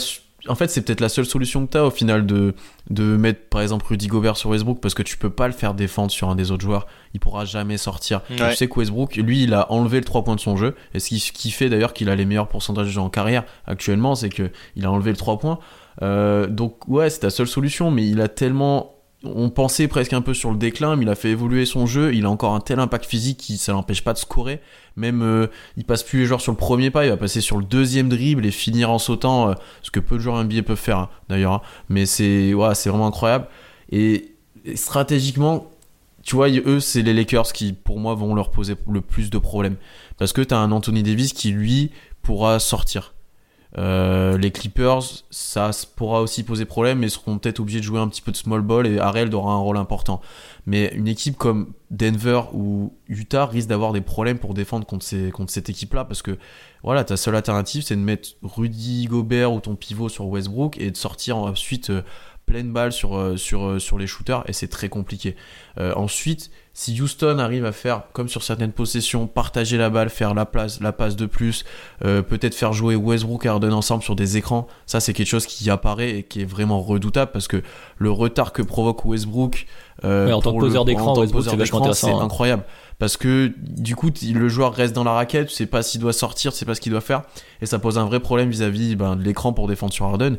[0.48, 2.54] en fait, c'est peut-être la seule solution que tu as au final de,
[2.90, 5.74] de mettre par exemple Rudy Gobert sur Westbrook parce que tu peux pas le faire
[5.74, 6.88] défendre sur un des autres joueurs.
[7.14, 8.22] Il pourra jamais sortir.
[8.30, 10.76] Tu sais que Westbrook, lui, il a enlevé le 3 points de son jeu.
[10.94, 14.16] Et ce qui, fait d'ailleurs qu'il a les meilleurs pourcentages de jeu en carrière actuellement,
[14.16, 15.60] c'est qu'il a enlevé le 3 points.
[16.02, 20.22] Euh, donc, ouais, c'est ta seule solution, mais il a tellement on pensait presque un
[20.22, 22.14] peu sur le déclin, mais il a fait évoluer son jeu.
[22.14, 24.62] Il a encore un tel impact physique qui ça l'empêche pas de scorer.
[24.96, 27.58] Même euh, il passe plus les joueurs sur le premier pas, il va passer sur
[27.58, 30.78] le deuxième dribble et finir en sautant, euh, ce que peu de joueurs NBA peuvent
[30.78, 31.54] faire hein, d'ailleurs.
[31.54, 31.62] Hein.
[31.90, 33.48] Mais c'est c'est vraiment incroyable.
[33.92, 34.34] Et,
[34.76, 35.72] stratégiquement,
[36.24, 39.38] tu vois, eux, c'est les Lakers qui, pour moi, vont leur poser le plus de
[39.38, 39.78] problèmes.
[40.18, 41.92] Parce que tu un Anthony Davis qui, lui,
[42.22, 43.14] pourra sortir.
[43.78, 48.08] Euh, les Clippers, ça pourra aussi poser problème, mais seront peut-être obligés de jouer un
[48.08, 50.20] petit peu de small ball et Harrell aura un rôle important.
[50.66, 55.52] Mais une équipe comme Denver ou Utah risque d'avoir des problèmes pour défendre contre, contre
[55.52, 56.38] cette équipe-là parce que
[56.84, 60.92] voilà, ta seule alternative c'est de mettre Rudy Gobert ou ton pivot sur Westbrook et
[60.92, 62.02] de sortir ensuite euh,
[62.48, 65.36] pleine balle sur, euh, sur, euh, sur les shooters et c'est très compliqué.
[65.80, 70.34] Euh, ensuite, si Houston arrive à faire, comme sur certaines possessions, partager la balle, faire
[70.34, 71.66] la, place, la passe de plus,
[72.02, 75.72] peut-être faire jouer Westbrook et Harden ensemble sur des écrans, ça c'est quelque chose qui
[75.72, 77.64] apparaît et qui est vraiment redoutable parce que
[77.98, 79.66] le retard que provoque Westbrook
[80.04, 82.20] en tant que poseur d'écran, c'est hein.
[82.20, 82.64] incroyable.
[83.00, 86.14] Parce que du coup, le joueur reste dans la raquette, tu sais pas s'il doit
[86.14, 87.24] sortir, tu sais pas ce qu'il doit faire,
[87.60, 90.38] et ça pose un vrai problème vis-à-vis ben, de l'écran pour défendre sur Harden.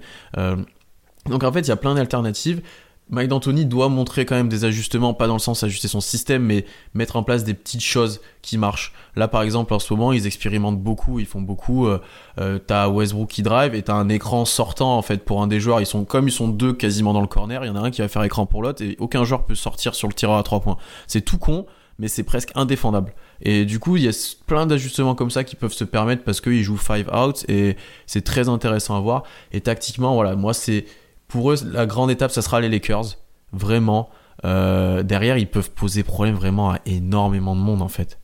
[1.28, 2.62] Donc en fait, il y a plein d'alternatives.
[3.10, 6.42] Mike D'Antoni doit montrer quand même des ajustements, pas dans le sens ajuster son système,
[6.42, 8.92] mais mettre en place des petites choses qui marchent.
[9.16, 11.86] Là, par exemple, en ce moment, ils expérimentent beaucoup, ils font beaucoup.
[11.86, 12.00] Euh,
[12.38, 15.58] euh, t'as Westbrook qui drive et t'as un écran sortant en fait pour un des
[15.58, 15.80] joueurs.
[15.80, 17.64] Ils sont comme ils sont deux quasiment dans le corner.
[17.64, 19.54] Il y en a un qui va faire écran pour l'autre et aucun joueur peut
[19.54, 20.76] sortir sur le tireur à trois points.
[21.06, 21.64] C'est tout con,
[21.98, 23.14] mais c'est presque indéfendable.
[23.40, 26.42] Et du coup, il y a plein d'ajustements comme ça qui peuvent se permettre parce
[26.42, 27.76] qu'ils jouent five out et
[28.06, 29.22] c'est très intéressant à voir.
[29.52, 30.84] Et tactiquement, voilà, moi c'est
[31.28, 33.16] pour eux, la grande étape, ça sera les Lakers.
[33.52, 34.10] Vraiment.
[34.44, 38.18] Euh, derrière, ils peuvent poser problème vraiment à énormément de monde, en fait.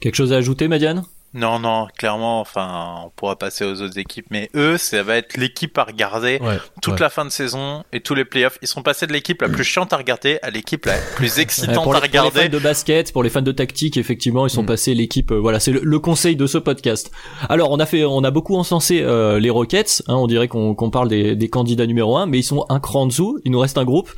[0.00, 1.04] Quelque chose à ajouter, Madiane?
[1.32, 5.36] Non, non, clairement, enfin, on pourra passer aux autres équipes, mais eux, ça va être
[5.36, 6.40] l'équipe à regarder
[6.82, 8.58] toute la fin de saison et tous les playoffs.
[8.62, 11.94] Ils sont passés de l'équipe la plus chiante à regarder à l'équipe la plus excitante
[11.94, 12.30] à regarder.
[12.30, 14.66] Pour les fans de basket, pour les fans de tactique, effectivement, ils sont mm.
[14.66, 15.30] passés l'équipe.
[15.30, 17.10] Euh, voilà, c'est le, conseil de ce podcast.
[17.48, 20.02] Alors, on a fait, on a beaucoup encensé euh, les Rockets.
[20.08, 23.02] Hein, on dirait qu'on parle des, des, candidats numéro un, mais ils sont un cran
[23.02, 23.38] en dessous.
[23.44, 24.10] Il nous reste un groupe.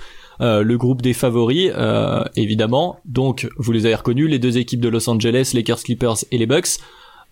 [0.42, 2.98] Euh, le groupe des favoris, euh, évidemment.
[3.04, 6.46] Donc, vous les avez reconnus, les deux équipes de Los Angeles, Lakers, Clippers et les
[6.46, 6.78] Bucks.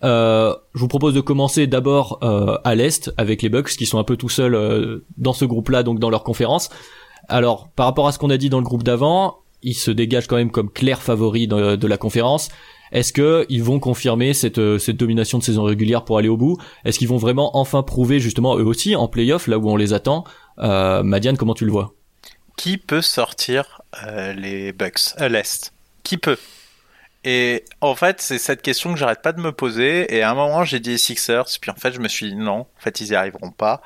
[0.03, 3.99] Euh, je vous propose de commencer d'abord euh, à l'est avec les Bucks qui sont
[3.99, 6.69] un peu tout seuls euh, dans ce groupe-là, donc dans leur conférence.
[7.27, 10.27] Alors, par rapport à ce qu'on a dit dans le groupe d'avant, ils se dégagent
[10.27, 12.49] quand même comme clair favoris de, la conférence.
[12.91, 16.57] Est-ce que ils vont confirmer cette, cette domination de saison régulière pour aller au bout?
[16.83, 19.93] Est-ce qu'ils vont vraiment enfin prouver justement eux aussi en playoff là où on les
[19.93, 20.25] attend?
[20.59, 21.93] Euh, Madiane, comment tu le vois?
[22.57, 23.81] Qui peut sortir
[24.35, 25.71] les Bucks à l'est?
[26.03, 26.37] Qui peut?
[27.23, 30.13] Et en fait, c'est cette question que j'arrête pas de me poser.
[30.15, 32.61] Et à un moment, j'ai dit Sixers, puis en fait, je me suis dit non,
[32.61, 33.81] en fait, ils y arriveront pas.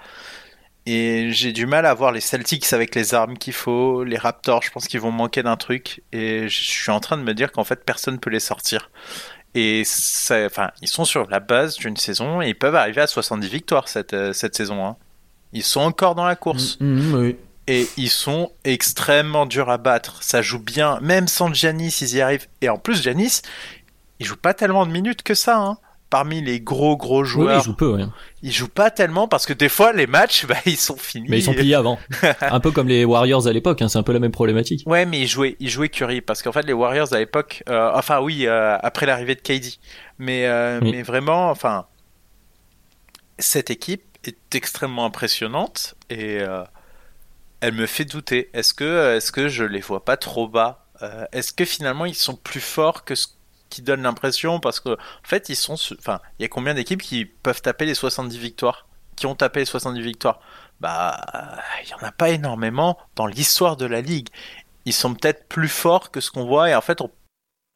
[0.85, 4.61] Et j'ai du mal à voir les Celtics avec les armes qu'il faut, les Raptors,
[4.61, 6.03] je pense qu'ils vont manquer d'un truc.
[6.11, 8.91] Et je suis en train de me dire qu'en fait, personne peut les sortir.
[9.55, 13.07] Et ça, enfin, ils sont sur la base d'une saison et ils peuvent arriver à
[13.07, 14.85] 70 victoires cette, euh, cette saison.
[14.85, 14.97] Hein.
[15.53, 16.77] Ils sont encore dans la course.
[16.79, 17.37] Mm, mm, oui
[17.67, 20.21] et ils sont extrêmement durs à battre.
[20.21, 22.47] Ça joue bien, même sans Janis, ils y arrivent.
[22.61, 23.41] Et en plus, Janis,
[24.19, 25.57] il joue pas tellement de minutes que ça.
[25.57, 25.77] Hein.
[26.11, 27.97] Parmi les gros gros joueurs, oui, il joue peu.
[28.43, 31.27] Il joue pas tellement parce que des fois les matchs, bah, ils sont finis.
[31.27, 31.97] Mais ils sont pliés avant.
[32.41, 33.81] un peu comme les Warriors à l'époque.
[33.81, 34.83] Hein, c'est un peu la même problématique.
[34.85, 37.91] Ouais, mais il jouait, il jouait Curry parce qu'en fait les Warriors à l'époque, euh,
[37.95, 39.79] enfin oui, euh, après l'arrivée de KD,
[40.19, 41.87] mais euh, mais vraiment, enfin,
[43.39, 46.39] cette équipe est extrêmement impressionnante et
[47.65, 48.51] elle me fait douter.
[48.53, 52.13] Est-ce que, est-ce que je les vois pas trop bas euh, Est-ce que finalement ils
[52.13, 53.25] sont plus forts que ce
[53.71, 54.59] qui donne l'impression?
[54.59, 57.85] Parce que en fait, ils sont, enfin, il y a combien d'équipes qui peuvent taper
[57.85, 60.41] les 70 victoires Qui ont tapé les 70 victoires?
[60.79, 61.19] Bah,
[61.83, 64.29] il y en a pas énormément dans l'histoire de la ligue.
[64.85, 67.09] Ils sont peut-être plus forts que ce qu'on voit et en fait, on,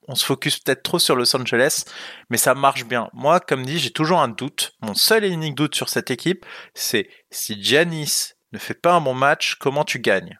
[0.08, 1.86] on se focus peut-être trop sur Los Angeles,
[2.30, 3.10] mais ça marche bien.
[3.14, 4.76] Moi, comme dit, j'ai toujours un doute.
[4.84, 9.02] Mon seul et unique doute sur cette équipe, c'est si Giannis ne fais pas un
[9.02, 10.40] bon match, comment tu gagnes?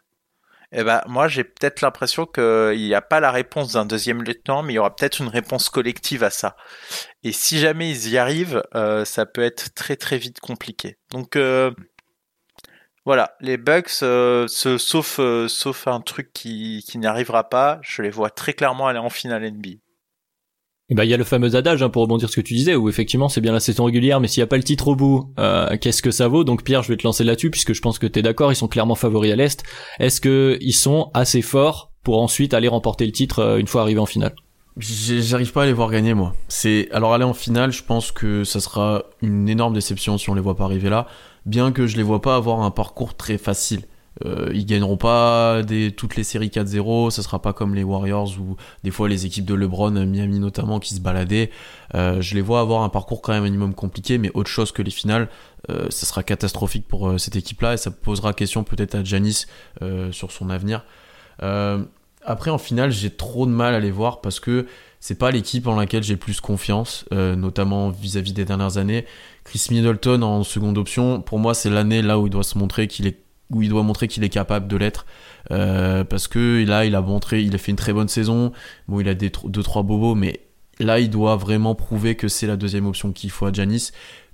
[0.72, 4.62] Eh ben, moi, j'ai peut-être l'impression qu'il n'y a pas la réponse d'un deuxième lieutenant,
[4.62, 6.56] mais il y aura peut-être une réponse collective à ça.
[7.24, 10.96] Et si jamais ils y arrivent, euh, ça peut être très très vite compliqué.
[11.10, 11.72] Donc euh,
[13.04, 15.18] voilà, les Bucks, euh, sauf
[15.88, 19.50] un truc qui, qui n'y arrivera pas, je les vois très clairement aller en finale
[19.50, 19.70] NBA.
[20.90, 22.74] Et bah il y a le fameux adage hein, pour rebondir ce que tu disais
[22.74, 24.96] où effectivement c'est bien la saison régulière mais s'il y a pas le titre au
[24.96, 26.42] bout euh, qu'est-ce que ça vaut?
[26.42, 28.66] Donc Pierre je vais te lancer là-dessus puisque je pense que t'es d'accord ils sont
[28.66, 29.62] clairement favoris à l'est
[30.00, 33.82] est-ce que ils sont assez forts pour ensuite aller remporter le titre euh, une fois
[33.82, 34.34] arrivé en finale?
[34.78, 36.34] J'arrive pas à les voir gagner moi.
[36.48, 40.34] C'est alors aller en finale, je pense que ça sera une énorme déception si on
[40.34, 41.06] les voit pas arriver là,
[41.44, 43.82] bien que je les vois pas avoir un parcours très facile.
[44.24, 45.62] Euh, ils gagneront pas
[45.96, 49.44] toutes les séries 4-0, ce sera pas comme les Warriors ou des fois les équipes
[49.44, 51.50] de LeBron, Miami notamment, qui se baladaient.
[51.94, 54.82] Euh, je les vois avoir un parcours quand même minimum compliqué, mais autre chose que
[54.82, 55.28] les finales,
[55.70, 59.46] euh, ça sera catastrophique pour cette équipe-là et ça posera question peut-être à Janis
[60.10, 60.84] sur son avenir.
[62.22, 64.66] Après, en finale, j'ai trop de mal à les voir parce que
[65.00, 69.06] c'est pas l'équipe en laquelle j'ai plus confiance, euh, notamment vis-à-vis des dernières années.
[69.44, 72.86] Chris Middleton en seconde option, pour moi, c'est l'année là où il doit se montrer
[72.86, 73.18] qu'il est
[73.50, 75.06] où il doit montrer qu'il est capable de l'être
[75.50, 78.52] euh, parce que là il a montré il a fait une très bonne saison
[78.88, 80.40] bon il a des deux trois bobos mais
[80.78, 83.90] là il doit vraiment prouver que c'est la deuxième option qu'il faut à Janis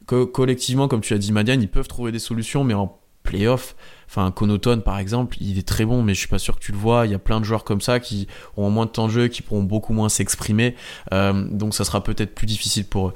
[0.06, 3.74] collectivement comme tu as dit Madiane ils peuvent trouver des solutions mais en playoff
[4.08, 6.72] Enfin, Conoton, par exemple, il est très bon, mais je suis pas sûr que tu
[6.72, 7.06] le vois.
[7.06, 9.28] Il y a plein de joueurs comme ça qui ont moins de temps de jeu,
[9.28, 10.74] qui pourront beaucoup moins s'exprimer.
[11.12, 13.14] Euh, donc, ça sera peut-être plus difficile pour eux.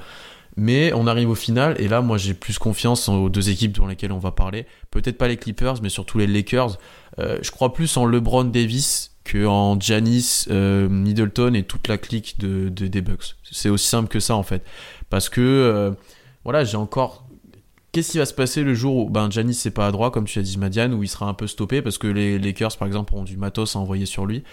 [0.56, 3.86] Mais on arrive au final, et là, moi, j'ai plus confiance aux deux équipes dans
[3.86, 4.66] lesquelles on va parler.
[4.90, 6.78] Peut-être pas les Clippers, mais surtout les Lakers.
[7.18, 11.98] Euh, je crois plus en LeBron Davis que en Giannis, euh, Middleton et toute la
[11.98, 13.36] clique de, des Bucks.
[13.50, 14.64] C'est aussi simple que ça, en fait.
[15.08, 15.94] Parce que,
[16.44, 17.26] voilà, j'ai encore
[17.92, 20.24] Qu'est-ce qui va se passer le jour où ben, Giannis c'est pas à droit, comme
[20.24, 22.86] tu as dit Madiane, où il sera un peu stoppé parce que les Lakers, par
[22.86, 24.44] exemple, ont du matos à envoyer sur lui,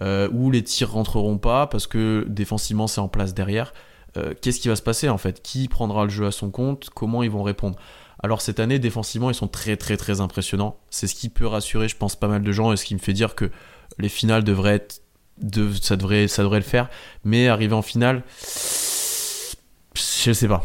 [0.00, 3.74] euh, ou les tirs rentreront pas parce que défensivement c'est en place derrière.
[4.16, 5.42] Euh, qu'est-ce qui va se passer en fait?
[5.42, 6.90] Qui prendra le jeu à son compte?
[6.90, 7.78] Comment ils vont répondre?
[8.22, 10.78] Alors cette année, défensivement, ils sont très très très impressionnants.
[10.90, 13.00] C'est ce qui peut rassurer, je pense, pas mal de gens et ce qui me
[13.00, 13.50] fait dire que
[13.98, 15.00] les finales devraient être.
[15.38, 16.88] De, ça, devrait, ça devrait le faire.
[17.24, 18.22] Mais arriver en finale,
[19.94, 20.64] je sais pas.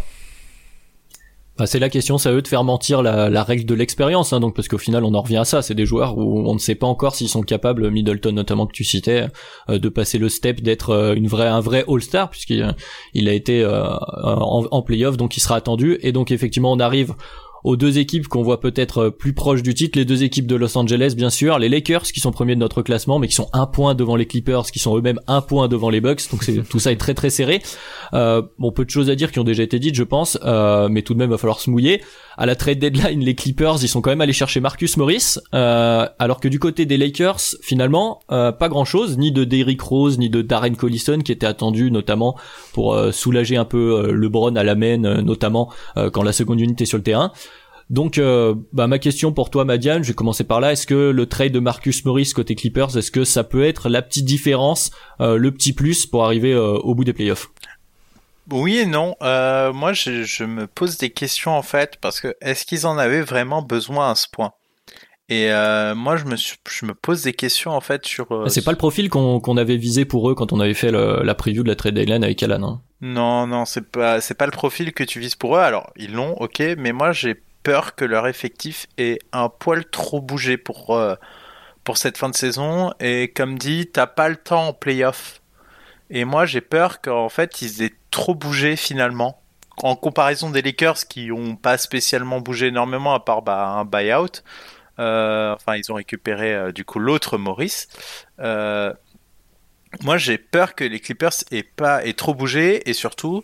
[1.60, 4.40] Bah, c'est la question, c'est à eux de faire mentir la, règle de l'expérience, hein,
[4.40, 6.60] donc parce qu'au final on en revient à ça, c'est des joueurs où on ne
[6.60, 9.28] sait pas encore s'ils sont capables, Middleton notamment que tu citais,
[9.70, 12.74] euh, de passer le step d'être euh, un vrai All-Star puisqu'il
[13.14, 16.00] il a été euh, en, en playoff, donc il sera attendu.
[16.02, 17.14] Et donc effectivement on arrive
[17.64, 20.56] aux deux équipes qu'on voit peut-être euh, plus proches du titre, les deux équipes de
[20.56, 23.50] Los Angeles bien sûr, les Lakers qui sont premiers de notre classement mais qui sont
[23.54, 26.64] un point devant les Clippers qui sont eux-mêmes un point devant les Bucks, donc c'est,
[26.70, 27.62] tout ça est très très serré.
[28.14, 30.90] Euh, bon, peu de choses à dire qui ont déjà été dites je pense, euh,
[30.90, 32.02] mais tout de même va falloir se mouiller.
[32.42, 36.08] À la trade deadline, les Clippers ils sont quand même allés chercher Marcus Morris, euh,
[36.18, 40.30] alors que du côté des Lakers finalement euh, pas grand-chose, ni de Derrick Rose ni
[40.30, 42.38] de Darren Collison qui était attendu notamment
[42.74, 45.72] pour soulager un peu LeBron à la main notamment
[46.14, 47.32] quand la seconde unité est sur le terrain.
[47.90, 50.74] Donc, euh, bah, ma question pour toi, Madiane, je vais commencer par là.
[50.74, 54.02] Est-ce que le trade de Marcus Morris côté Clippers, est-ce que ça peut être la
[54.02, 57.50] petite différence, euh, le petit plus pour arriver euh, au bout des playoffs?
[58.52, 59.16] Oui et non.
[59.22, 63.62] moi, je, me pose des questions en fait parce que est-ce qu'ils en avaient vraiment
[63.62, 64.54] besoin à ce point?
[65.30, 65.50] Et
[65.96, 68.46] moi, je me je me pose des questions en fait sur.
[68.48, 71.64] c'est pas le profil qu'on avait visé pour eux quand on avait fait la preview
[71.64, 72.64] de la trade deadline avec Alan.
[72.64, 72.82] Hein.
[73.02, 75.62] Non, non, c'est pas c'est pas le profil que tu vises pour eux.
[75.62, 80.22] Alors ils l'ont, ok, mais moi j'ai peur que leur effectif ait un poil trop
[80.22, 81.16] bougé pour, euh,
[81.84, 82.94] pour cette fin de saison.
[83.00, 85.42] Et comme dit, t'as pas le temps en playoff.
[86.10, 89.42] Et moi, j'ai peur qu'en fait, ils aient trop bougé finalement.
[89.82, 94.44] En comparaison des Lakers qui ont pas spécialement bougé énormément à part bah, un buyout.
[95.00, 97.88] Euh, enfin, ils ont récupéré euh, du coup l'autre Maurice.
[98.38, 103.44] moi, j'ai peur que les Clippers aient pas aient trop bougé et surtout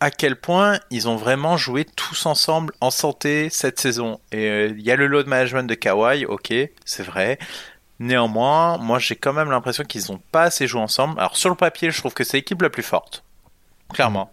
[0.00, 4.20] à quel point ils ont vraiment joué tous ensemble en santé cette saison.
[4.32, 6.52] Et euh, il y a le load management de Kawhi, ok,
[6.84, 7.38] c'est vrai.
[7.98, 11.18] Néanmoins, moi j'ai quand même l'impression qu'ils n'ont pas assez joué ensemble.
[11.18, 13.24] Alors sur le papier, je trouve que c'est l'équipe la plus forte.
[13.92, 14.30] Clairement.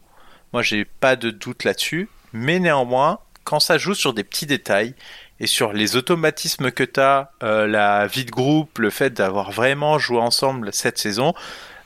[0.53, 2.09] Moi j'ai pas de doute là-dessus.
[2.33, 4.93] Mais néanmoins, quand ça joue sur des petits détails
[5.39, 9.51] et sur les automatismes que tu as, euh, la vie de groupe, le fait d'avoir
[9.51, 11.33] vraiment joué ensemble cette saison,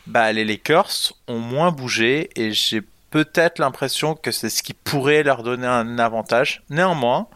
[0.07, 5.23] bah les Lakers ont moins bougé et j'ai peut-être l'impression que c'est ce qui pourrait
[5.23, 6.63] leur donner un avantage.
[6.69, 7.27] Néanmoins,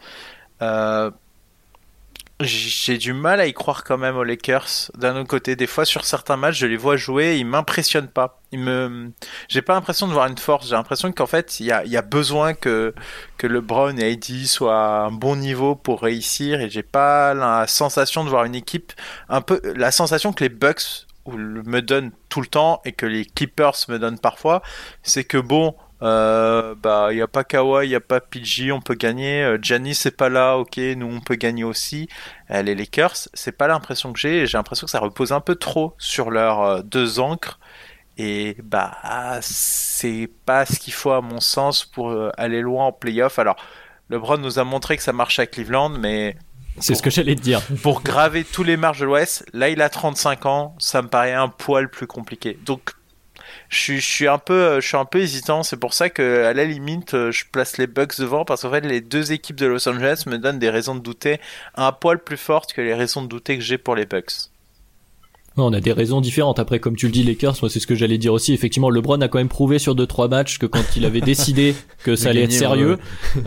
[0.62, 1.10] euh,
[2.44, 4.90] j'ai du mal à y croire quand même aux Lakers.
[4.96, 8.40] D'un autre côté, des fois sur certains matchs, je les vois jouer, ils m'impressionnent pas.
[8.52, 9.10] Ils me,
[9.48, 10.68] j'ai pas l'impression de voir une force.
[10.68, 12.94] J'ai l'impression qu'en fait, il y a, y a, besoin que
[13.36, 16.60] que LeBron et AD soient à un bon niveau pour réussir.
[16.60, 18.92] Et j'ai pas la sensation de voir une équipe
[19.28, 23.24] un peu, la sensation que les Bucks me donne tout le temps et que les
[23.24, 24.62] Clippers me donnent parfois,
[25.02, 28.72] c'est que bon, euh, bah il y a pas Kawhi, il y a pas PG,
[28.72, 29.42] on peut gagner.
[29.42, 32.08] Euh, Giannis c'est pas là, ok, nous on peut gagner aussi.
[32.50, 34.46] Les Lakers, c'est pas l'impression que j'ai.
[34.46, 37.58] J'ai l'impression que ça repose un peu trop sur leurs euh, deux encres
[38.16, 38.92] et bah
[39.40, 43.38] c'est pas ce qu'il faut à mon sens pour aller loin en playoff.
[43.38, 43.56] Alors
[44.08, 46.36] LeBron nous a montré que ça marche à Cleveland, mais
[46.78, 47.62] c'est ce que j'allais te dire.
[47.82, 51.32] Pour graver tous les marges de l'Ouest, là il a 35 ans, ça me paraît
[51.32, 52.58] un poil plus compliqué.
[52.64, 52.92] Donc
[53.74, 55.62] je suis, un peu, je suis un peu hésitant.
[55.62, 58.80] C'est pour ça que à la limite, je place les Bucks devant parce qu'en fait
[58.80, 61.40] les deux équipes de Los Angeles me donnent des raisons de douter
[61.74, 64.53] un poil plus fortes que les raisons de douter que j'ai pour les Bucks.
[65.62, 66.58] On a des raisons différentes.
[66.58, 68.52] Après, comme tu le dis, Lakers, moi c'est ce que j'allais dire aussi.
[68.52, 71.74] Effectivement, LeBron a quand même prouvé sur deux trois matchs que quand il avait décidé
[72.02, 72.98] que ça allait être sérieux,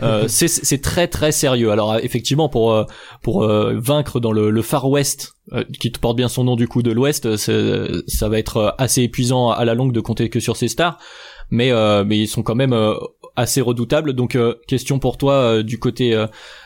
[0.02, 1.70] euh, c'est très très sérieux.
[1.70, 2.84] Alors effectivement, pour euh,
[3.22, 6.56] pour euh, vaincre dans le, le Far West, euh, qui te porte bien son nom
[6.56, 10.40] du coup de l'Ouest, ça va être assez épuisant à la longue de compter que
[10.40, 10.98] sur ses stars.
[11.50, 11.72] Mais
[12.04, 12.74] mais ils sont quand même
[13.38, 14.12] assez redoutable.
[14.12, 16.14] Donc euh, question pour toi euh, du côté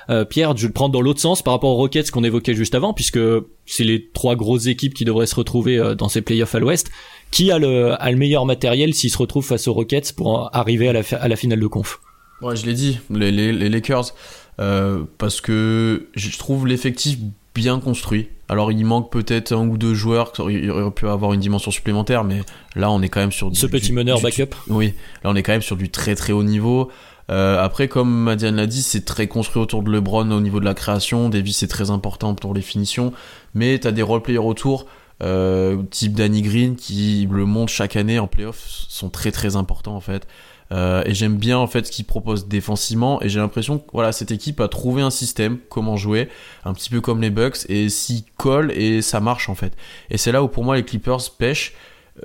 [0.09, 2.55] euh, Pierre, je vais le prendre dans l'autre sens par rapport aux Rockets qu'on évoquait
[2.55, 3.20] juste avant, puisque
[3.66, 6.91] c'est les trois grosses équipes qui devraient se retrouver dans ces playoffs à l'Ouest.
[7.31, 10.89] Qui a le, a le meilleur matériel s'il se retrouve face aux Rockets pour arriver
[10.89, 12.01] à la, à la finale de conf?
[12.43, 14.12] Ouais, je l'ai dit, les, Lakers,
[14.57, 17.18] parce que je trouve l'effectif
[17.55, 18.28] bien construit.
[18.48, 22.24] Alors il manque peut-être un ou deux joueurs, il aurait pu avoir une dimension supplémentaire,
[22.24, 22.40] mais
[22.76, 24.55] là on est quand même sur du, ce petit meneur backup.
[24.68, 24.94] Oui,
[25.24, 26.90] là on est quand même sur du très très haut niveau.
[27.30, 30.64] Euh, après, comme Madiane l'a dit, c'est très construit autour de LeBron au niveau de
[30.64, 31.28] la création.
[31.28, 33.12] Davis c'est très important pour les finitions,
[33.55, 34.86] mais tu as des role players autour.
[35.22, 39.94] Euh, type Danny Green qui le montre chaque année en playoff sont très très importants
[39.94, 40.26] en fait
[40.73, 43.23] euh, et j'aime bien en fait ce qu'il propose défensivement.
[43.23, 46.29] Et j'ai l'impression que voilà, cette équipe a trouvé un système, comment jouer,
[46.64, 49.75] un petit peu comme les Bucks, et s'y colle et ça marche en fait.
[50.11, 51.75] Et c'est là où pour moi les Clippers pêchent.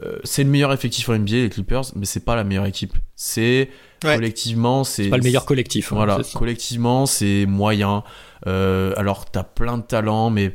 [0.04, 2.94] Euh, c'est le meilleur effectif en NBA les Clippers, mais c'est pas la meilleure équipe.
[3.16, 3.70] C'est
[4.02, 5.92] collectivement, c'est pas le meilleur collectif.
[5.92, 8.04] Hein, voilà, collectivement c'est moyen.
[8.48, 10.54] Euh, alors t'as plein de talents, mais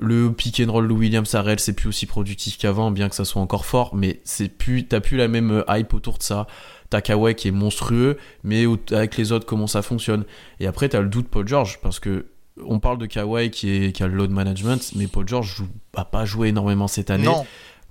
[0.00, 3.24] le pick and roll de Williams Harrell c'est plus aussi productif qu'avant, bien que ça
[3.24, 6.46] soit encore fort, mais c'est plus t'as plus la même hype autour de ça.
[6.90, 10.24] T'as Kawhi qui est monstrueux, mais avec les autres, comment ça fonctionne
[10.60, 12.26] Et après, t'as le doute Paul George, parce que
[12.64, 15.68] on parle de Kawhi qui, est, qui a le load management, mais Paul George joue,
[15.96, 17.28] a pas joué énormément cette année.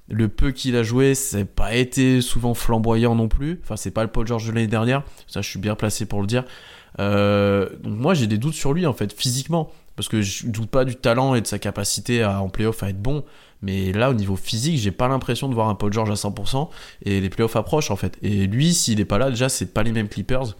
[0.10, 3.60] Le peu qu'il a joué, c'est pas été souvent flamboyant non plus.
[3.64, 5.04] Enfin, c'est pas le Paul George de l'année dernière.
[5.28, 6.44] Ça, je suis bien placé pour le dire.
[7.00, 10.70] Euh, donc moi, j'ai des doutes sur lui en fait, physiquement, parce que je doute
[10.70, 13.24] pas du talent et de sa capacité en playoff à être bon.
[13.64, 16.70] Mais là, au niveau physique, j'ai pas l'impression de voir un Paul George à 100%.
[17.06, 18.18] Et les playoffs approchent, en fait.
[18.22, 20.56] Et lui, s'il est pas là, déjà, c'est pas les mêmes Clippers.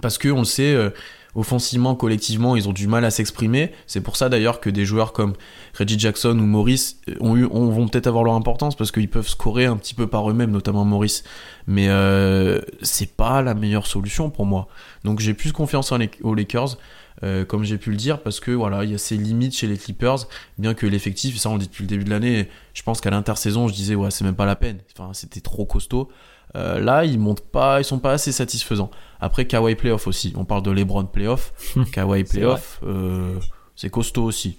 [0.00, 0.90] Parce que, on le sait, euh,
[1.34, 3.72] offensivement, collectivement, ils ont du mal à s'exprimer.
[3.86, 5.34] C'est pour ça, d'ailleurs, que des joueurs comme
[5.78, 9.28] Reggie Jackson ou Maurice euh, ont eu, vont peut-être avoir leur importance parce qu'ils peuvent
[9.28, 11.24] scorer un petit peu par eux-mêmes, notamment Maurice.
[11.66, 14.68] Mais euh, c'est pas la meilleure solution pour moi.
[15.04, 16.76] Donc, j'ai plus confiance aux Lakers.
[17.24, 19.68] Euh, comme j'ai pu le dire, parce que voilà, il y a ces limites chez
[19.68, 20.26] les Clippers,
[20.58, 23.10] bien que l'effectif, ça on le dit depuis le début de l'année, je pense qu'à
[23.10, 26.10] l'intersaison, je disais ouais, c'est même pas la peine, enfin c'était trop costaud.
[26.54, 28.90] Euh, là, ils montent pas, ils sont pas assez satisfaisants.
[29.20, 31.52] Après Kawhi playoff aussi, on parle de LeBron playoff,
[31.92, 33.38] Kawhi playoff, euh,
[33.76, 34.58] c'est costaud aussi.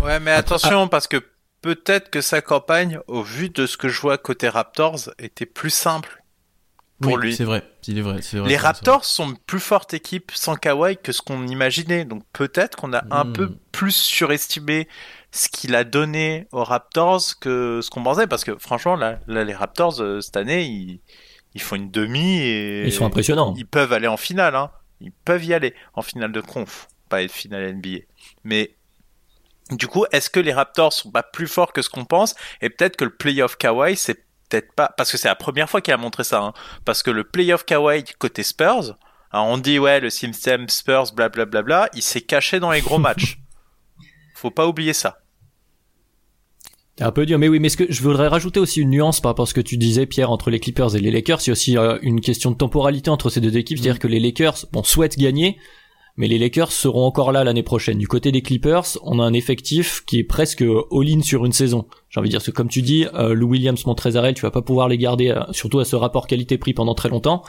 [0.00, 1.22] Ouais, mais attention parce que
[1.62, 5.70] peut-être que sa campagne, au vu de ce que je vois côté Raptors, était plus
[5.70, 6.22] simple
[7.00, 7.34] pour lui.
[7.34, 8.20] C'est vrai, il est vrai.
[8.46, 12.04] les Raptors sont une plus forte équipe sans Kawhi que ce qu'on imaginait.
[12.04, 13.32] Donc peut-être qu'on a un hmm.
[13.32, 14.88] peu plus surestimé
[15.32, 18.26] ce qu'il a donné aux Raptors que ce qu'on pensait.
[18.26, 21.00] Parce que franchement, là, les Raptors, euh, cette année, ils,
[21.54, 22.84] ils, font une demi et...
[22.84, 23.54] Ils sont impressionnants.
[23.56, 24.54] Ils peuvent aller en finale.
[24.54, 24.70] Hein.
[25.00, 26.88] Ils peuvent y aller en finale de conf.
[27.08, 28.00] Pas être finale NBA.
[28.44, 28.76] Mais
[29.70, 32.34] du coup, est-ce que les Raptors sont pas plus forts que ce qu'on pense?
[32.60, 34.26] Et peut-être que le playoff Kawhi, c'est
[34.60, 36.42] pas parce que c'est la première fois qu'il a montré ça.
[36.42, 36.52] Hein,
[36.84, 38.98] parce que le playoff Kawhi côté Spurs,
[39.32, 42.82] hein, on dit ouais le system Spurs blablabla, bla, bla, il s'est caché dans les
[42.82, 43.38] gros matchs.
[44.34, 45.21] Faut pas oublier ça.
[46.98, 49.20] C'est un peu dur, mais oui, mais ce que je voudrais rajouter aussi une nuance
[49.20, 51.40] par rapport à ce que tu disais, Pierre, entre les Clippers et les Lakers.
[51.42, 53.98] Il y a aussi euh, une question de temporalité entre ces deux équipes, c'est-à-dire mm.
[53.98, 55.56] que les Lakers, bon, souhaitent gagner,
[56.16, 57.96] mais les Lakers seront encore là l'année prochaine.
[57.96, 61.86] Du côté des Clippers, on a un effectif qui est presque all-in sur une saison.
[62.10, 64.62] J'ai envie de dire, que comme tu dis, euh, Lou Williams, Montrezarel, tu vas pas
[64.62, 67.42] pouvoir les garder, euh, surtout à ce rapport qualité-prix pendant très longtemps.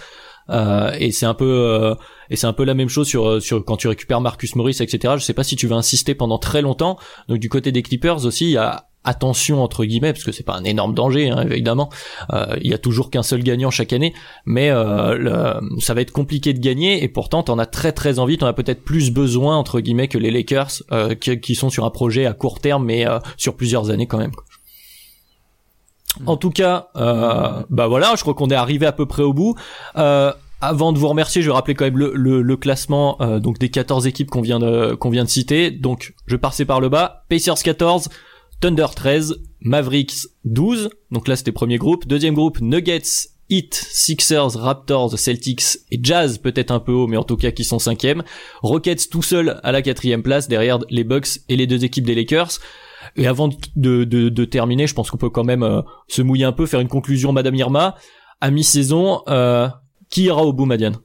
[0.50, 1.96] Euh, et c'est un peu euh,
[2.30, 5.14] et c'est un peu la même chose sur sur quand tu récupères Marcus Morris etc
[5.18, 6.98] je sais pas si tu vas insister pendant très longtemps
[7.30, 10.43] donc du côté des Clippers aussi il y a attention entre guillemets parce que c'est
[10.43, 11.89] pas un énorme danger hein, évidemment
[12.32, 14.14] euh, il y a toujours qu'un seul gagnant chaque année
[14.45, 18.38] mais euh, ça va être compliqué de gagner et pourtant t'en as très très envie
[18.38, 21.89] t'en as peut-être plus besoin entre guillemets que les Lakers euh, qui, sont sur un
[21.89, 23.06] projet à court terme mais
[23.38, 24.32] sur plusieurs années quand même
[26.26, 29.56] en tout cas bah voilà je crois qu'on est arrivé à peu près au bout
[30.66, 34.08] avant de vous remercier, je vais rappeler quand même le, le, classement donc des 14
[34.08, 35.72] équipes qu'on vient de qu'on vient de citer.
[35.72, 37.26] Donc je passais par le bas.
[37.28, 38.08] Pacers 14,
[38.64, 45.20] Thunder 13, Mavericks 12, donc là c'était premier groupe, deuxième groupe Nuggets, Heat, Sixers, Raptors,
[45.20, 48.24] Celtics et Jazz peut-être un peu haut mais en tout cas qui sont cinquième,
[48.61, 52.16] Rockets tout seul à la quatrième place derrière les Bucks et les deux équipes des
[52.16, 52.59] Lakers.
[53.18, 56.66] Et avant de, terminer, je pense qu'on peut quand même euh, se mouiller un peu,
[56.66, 57.95] faire une conclusion, Madame Irma.
[58.39, 59.68] À mi-saison, euh,
[60.09, 60.95] qui ira au bout, Madiane?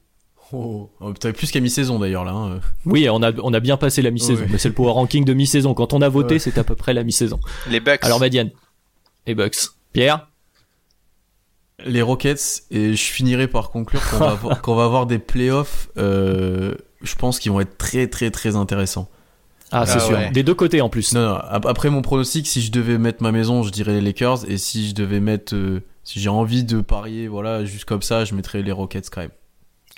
[0.53, 2.33] Oh, oh plus qu'à mi-saison d'ailleurs là.
[2.33, 2.61] Hein.
[2.87, 5.35] Oui, on a on a bien passé la mi-saison, mais c'est le power ranking de
[5.35, 5.75] mi-saison.
[5.75, 7.39] Quand on a voté, c'est à peu près la mi-saison.
[7.69, 8.03] Les Bucks.
[8.05, 8.51] Alors Madiane.
[9.27, 9.57] et Bucks.
[9.93, 10.29] Pierre
[11.85, 15.89] Les Rockets, et je finirai par conclure qu'on va, avoir, qu'on va avoir des playoffs,
[15.99, 19.09] euh, je pense, qui vont être très très très intéressants.
[19.71, 20.17] Ah, c'est Ah sûr.
[20.17, 20.31] ouais.
[20.31, 21.13] Des deux côtés en plus.
[21.15, 24.01] Non, non, ap- après mon pronostic, si je devais mettre ma maison, je dirais les
[24.01, 28.01] Lakers, et si je devais mettre, euh, si j'ai envie de parier, voilà, juste comme
[28.03, 29.31] ça, je mettrais les Rockets quand même.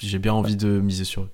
[0.03, 1.31] J'ai bien envie de miser sur eux.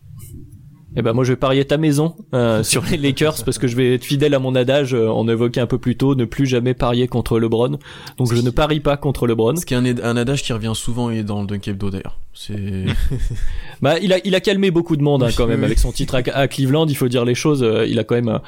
[0.98, 3.76] Eh ben moi je vais parier ta maison euh, sur les Lakers parce que je
[3.76, 4.94] vais être fidèle à mon adage.
[4.94, 7.78] euh, on évoquait un peu plus tôt, ne plus jamais parier contre LeBron.
[8.16, 9.56] Donc je ne parie pas contre LeBron.
[9.56, 12.18] Ce qui est un, un adage qui revient souvent et dans le Dunk Hebdo d'ailleurs.
[12.32, 12.86] C'est
[13.82, 16.14] Bah il a il a calmé beaucoup de monde hein, quand même avec son titre
[16.14, 16.86] à, à Cleveland.
[16.86, 17.62] Il faut dire les choses.
[17.62, 18.40] euh, il a quand même.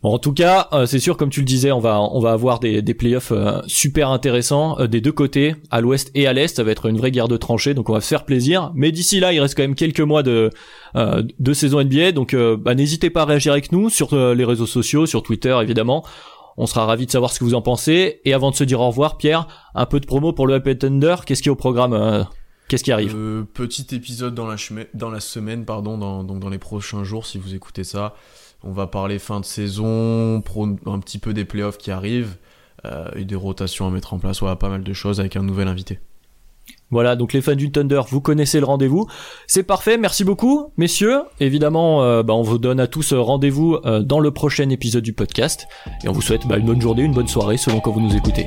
[0.00, 2.30] Bon, en tout cas, euh, c'est sûr, comme tu le disais, on va on va
[2.30, 6.32] avoir des, des playoffs euh, super intéressants euh, des deux côtés, à l'ouest et à
[6.32, 6.54] l'est.
[6.54, 8.70] Ça va être une vraie guerre de tranchées, donc on va se faire plaisir.
[8.76, 10.50] Mais d'ici là, il reste quand même quelques mois de
[10.94, 15.06] de saison NBA, donc bah, n'hésitez pas à réagir avec nous sur les réseaux sociaux,
[15.06, 16.04] sur Twitter évidemment.
[16.56, 18.20] On sera ravis de savoir ce que vous en pensez.
[18.24, 20.78] Et avant de se dire au revoir, Pierre, un peu de promo pour le Up
[20.78, 21.16] Thunder.
[21.24, 22.26] Qu'est-ce qui est au programme
[22.68, 23.14] Qu'est-ce qui arrive?
[23.54, 24.56] Petit épisode dans la,
[24.94, 28.14] dans la semaine, pardon, donc dans les prochains jours, si vous écoutez ça.
[28.64, 30.42] On va parler fin de saison,
[30.86, 32.36] un petit peu des playoffs qui arrivent,
[32.84, 35.42] euh, et des rotations à mettre en place, voilà, pas mal de choses avec un
[35.42, 35.98] nouvel invité.
[36.90, 39.06] Voilà, donc les fans du Thunder, vous connaissez le rendez-vous.
[39.46, 41.22] C'est parfait, merci beaucoup, messieurs.
[41.40, 45.12] Évidemment, euh, bah, on vous donne à tous euh, rendez-vous dans le prochain épisode du
[45.12, 45.66] podcast.
[46.04, 48.16] Et on vous souhaite bah, une bonne journée, une bonne soirée, selon quand vous nous
[48.16, 48.46] écoutez.